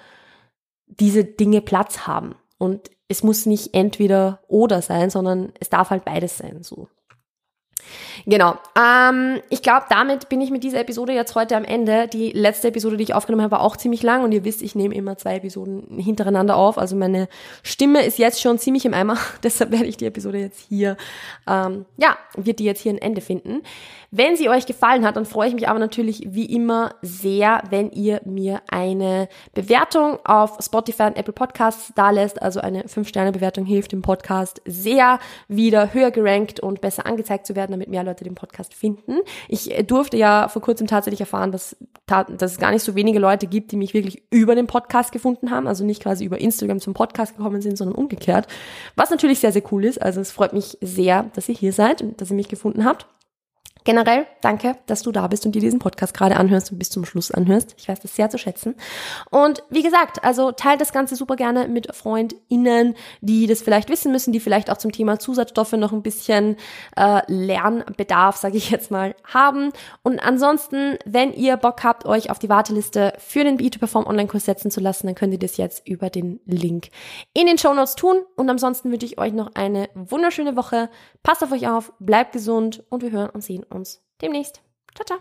diese 0.90 1.24
Dinge 1.24 1.62
Platz 1.62 2.08
haben. 2.08 2.36
Und 2.58 2.92
es 3.08 3.24
muss 3.24 3.46
nicht 3.46 3.74
entweder 3.74 4.42
oder 4.48 4.82
sein, 4.82 5.10
sondern 5.10 5.54
es 5.60 5.70
darf 5.70 5.90
halt 5.90 6.06
beides 6.06 6.38
sein, 6.38 6.64
so. 6.64 6.90
Genau. 8.26 8.56
Ähm, 8.78 9.42
ich 9.50 9.62
glaube, 9.62 9.86
damit 9.90 10.30
bin 10.30 10.42
ich 10.42 10.52
mit 10.52 10.64
dieser 10.64 10.80
Episode 10.80 11.14
jetzt 11.14 11.36
heute 11.36 11.56
am 11.56 11.64
Ende. 11.64 12.08
Die 12.08 12.32
letzte 12.32 12.70
Episode, 12.70 12.98
die 12.98 13.04
ich 13.04 13.14
aufgenommen 13.14 13.44
habe, 13.44 13.52
war 13.54 13.62
auch 13.62 13.78
ziemlich 13.78 14.04
lang 14.04 14.24
und 14.24 14.32
ihr 14.32 14.44
wisst, 14.44 14.62
ich 14.62 14.76
nehme 14.76 14.96
immer 14.96 15.18
zwei 15.18 15.36
Episoden 15.36 16.00
hintereinander 16.00 16.56
auf. 16.56 16.78
Also 16.78 16.96
meine 16.96 17.28
Stimme 17.64 18.06
ist 18.06 18.18
jetzt 18.18 18.42
schon 18.42 18.60
ziemlich 18.60 18.86
im 18.86 18.94
Eimer. 18.94 19.18
Deshalb 19.44 19.72
werde 19.72 19.86
ich 19.86 19.98
die 19.98 20.06
Episode 20.06 20.40
jetzt 20.40 20.60
hier, 20.68 20.98
ähm, 21.48 21.86
ja, 21.98 22.18
wird 22.36 22.60
die 22.60 22.66
jetzt 22.66 22.82
hier 22.82 22.94
ein 22.94 22.98
Ende 22.98 23.22
finden. 23.22 23.62
Wenn 24.12 24.36
sie 24.36 24.50
euch 24.50 24.66
gefallen 24.66 25.06
hat, 25.06 25.18
dann 25.18 25.26
freue 25.26 25.50
ich 25.50 25.54
mich 25.54 25.70
aber 25.70 25.78
natürlich 25.78 26.24
wie 26.26 26.46
immer 26.46 26.96
sehr, 27.04 27.62
wenn 27.70 27.92
ihr 27.92 28.22
mir 28.26 28.62
eine 28.72 29.30
Bewertung 29.54 30.18
auf 30.26 30.58
Spotify 30.62 31.04
und 31.04 31.18
Apple 31.18 31.34
Podcasts 31.34 31.94
da 31.96 32.10
lässt. 32.10 32.42
Also 32.42 32.60
eine 32.60 32.84
5-Sterne-Bewertung 32.86 33.66
hilft 33.66 33.92
dem 33.92 34.02
Podcast 34.02 34.64
sehr 34.66 35.20
wieder 35.48 35.94
höher 35.94 36.10
gerankt 36.10 36.60
und 36.60 36.82
besser 36.82 37.06
angezeigt 37.06 37.46
zu 37.46 37.56
werden, 37.56 37.69
damit 37.72 37.90
mehr 37.90 38.04
Leute 38.04 38.24
den 38.24 38.36
Podcast 38.36 38.74
finden. 38.74 39.20
Ich 39.48 39.78
äh, 39.78 39.84
durfte 39.84 40.18
ja 40.18 40.48
vor 40.48 40.62
kurzem 40.62 40.88
tatsächlich 40.88 41.22
erfahren, 41.22 41.52
dass, 41.52 41.78
dass 42.08 42.52
es 42.52 42.58
gar 42.58 42.72
nicht 42.72 42.84
so 42.84 42.96
wenige 42.96 43.20
Leute 43.20 43.48
gibt, 43.48 43.72
die 43.72 43.78
mich 43.78 43.94
wirklich 43.94 44.24
über 44.32 44.56
den 44.56 44.68
Podcast 44.68 45.12
gefunden 45.12 45.52
haben, 45.52 45.68
also 45.68 45.86
nicht 45.86 46.02
quasi 46.02 46.26
über 46.26 46.40
Instagram 46.40 46.80
zum 46.80 46.94
Podcast 46.94 47.38
gekommen 47.38 47.62
sind, 47.62 47.78
sondern 47.78 47.96
umgekehrt. 47.96 48.48
Was 48.96 49.10
natürlich 49.10 49.40
sehr, 49.40 49.52
sehr 49.52 49.64
cool 49.72 49.86
ist. 49.86 50.02
Also 50.02 50.22
es 50.22 50.32
freut 50.32 50.54
mich 50.54 50.78
sehr, 50.82 51.24
dass 51.34 51.50
ihr 51.50 51.56
hier 51.56 51.74
seid 51.74 52.02
und 52.02 52.20
dass 52.20 52.30
ihr 52.30 52.36
mich 52.36 52.48
gefunden 52.48 52.86
habt. 52.86 53.08
Generell 53.86 54.28
danke, 54.42 54.76
dass 54.88 55.04
du 55.04 55.12
da 55.12 55.28
bist 55.28 55.46
und 55.46 55.54
dir 55.54 55.62
diesen 55.62 55.80
Podcast 55.80 56.14
gerade 56.14 56.36
anhörst 56.36 56.72
und 56.72 56.80
bis 56.80 56.90
zum 56.90 57.06
Schluss 57.06 57.32
anhörst. 57.32 57.76
Ich 57.78 57.88
weiß 57.88 58.00
das 58.02 58.16
sehr 58.16 58.30
zu 58.30 58.38
schätzen. 58.38 58.76
Und 59.32 59.64
wie 59.70 59.84
gesagt, 59.84 60.24
also 60.24 60.52
teilt 60.52 60.82
das 60.82 60.92
Ganze 60.92 61.16
super 61.16 61.38
gerne 61.38 61.68
mit 61.68 61.96
FreundInnen, 61.96 62.96
die 63.22 63.48
das 63.48 63.62
vielleicht 63.62 63.90
wissen 63.90 64.12
müssen, 64.12 64.34
die 64.34 64.42
vielleicht 64.42 64.70
auch 64.70 64.78
zum 64.78 64.92
Thema 64.92 65.18
Zusatzstoffe 65.18 65.72
noch 65.74 65.94
ein 65.94 66.04
bisschen 66.04 66.58
äh, 66.98 67.22
Lernbedarf, 67.28 68.36
sage 68.36 68.58
ich 68.58 68.70
jetzt 68.70 68.92
mal, 68.92 69.16
haben. 69.24 69.72
Und 70.04 70.20
ansonsten, 70.20 70.98
wenn 71.06 71.34
ihr 71.34 71.56
Bock 71.56 71.84
habt, 71.84 72.06
euch 72.06 72.32
auf 72.32 72.40
die 72.40 72.50
Warteliste 72.50 73.14
für 73.18 73.46
den 73.46 73.58
B2Perform 73.58 74.08
Online-Kurs 74.08 74.46
setzen 74.46 74.72
zu 74.72 74.82
lassen, 74.82 75.08
dann 75.08 75.16
könnt 75.16 75.34
ihr 75.34 75.40
das 75.40 75.58
jetzt 75.58 75.88
über 75.88 76.10
den 76.10 76.42
Link 76.46 76.90
in 77.34 77.48
den 77.48 77.58
Show 77.58 77.74
Notes 77.74 77.96
tun. 77.96 78.18
Und 78.36 78.50
ansonsten 78.50 78.92
wünsche 78.92 79.06
ich 79.06 79.18
euch 79.18 79.32
noch 79.32 79.56
eine 79.56 79.90
wunderschöne 79.96 80.58
Woche. 80.58 80.90
Passt 81.24 81.44
auf 81.44 81.52
euch 81.54 81.68
auf, 81.68 81.94
bleibt 82.00 82.34
gesund 82.34 82.84
und 82.90 83.04
wir 83.04 83.12
hören 83.12 83.30
und 83.30 83.44
sehen 83.44 83.64
uns 83.70 84.02
demnächst. 84.22 84.62
Ciao, 84.96 85.06
ciao. 85.06 85.20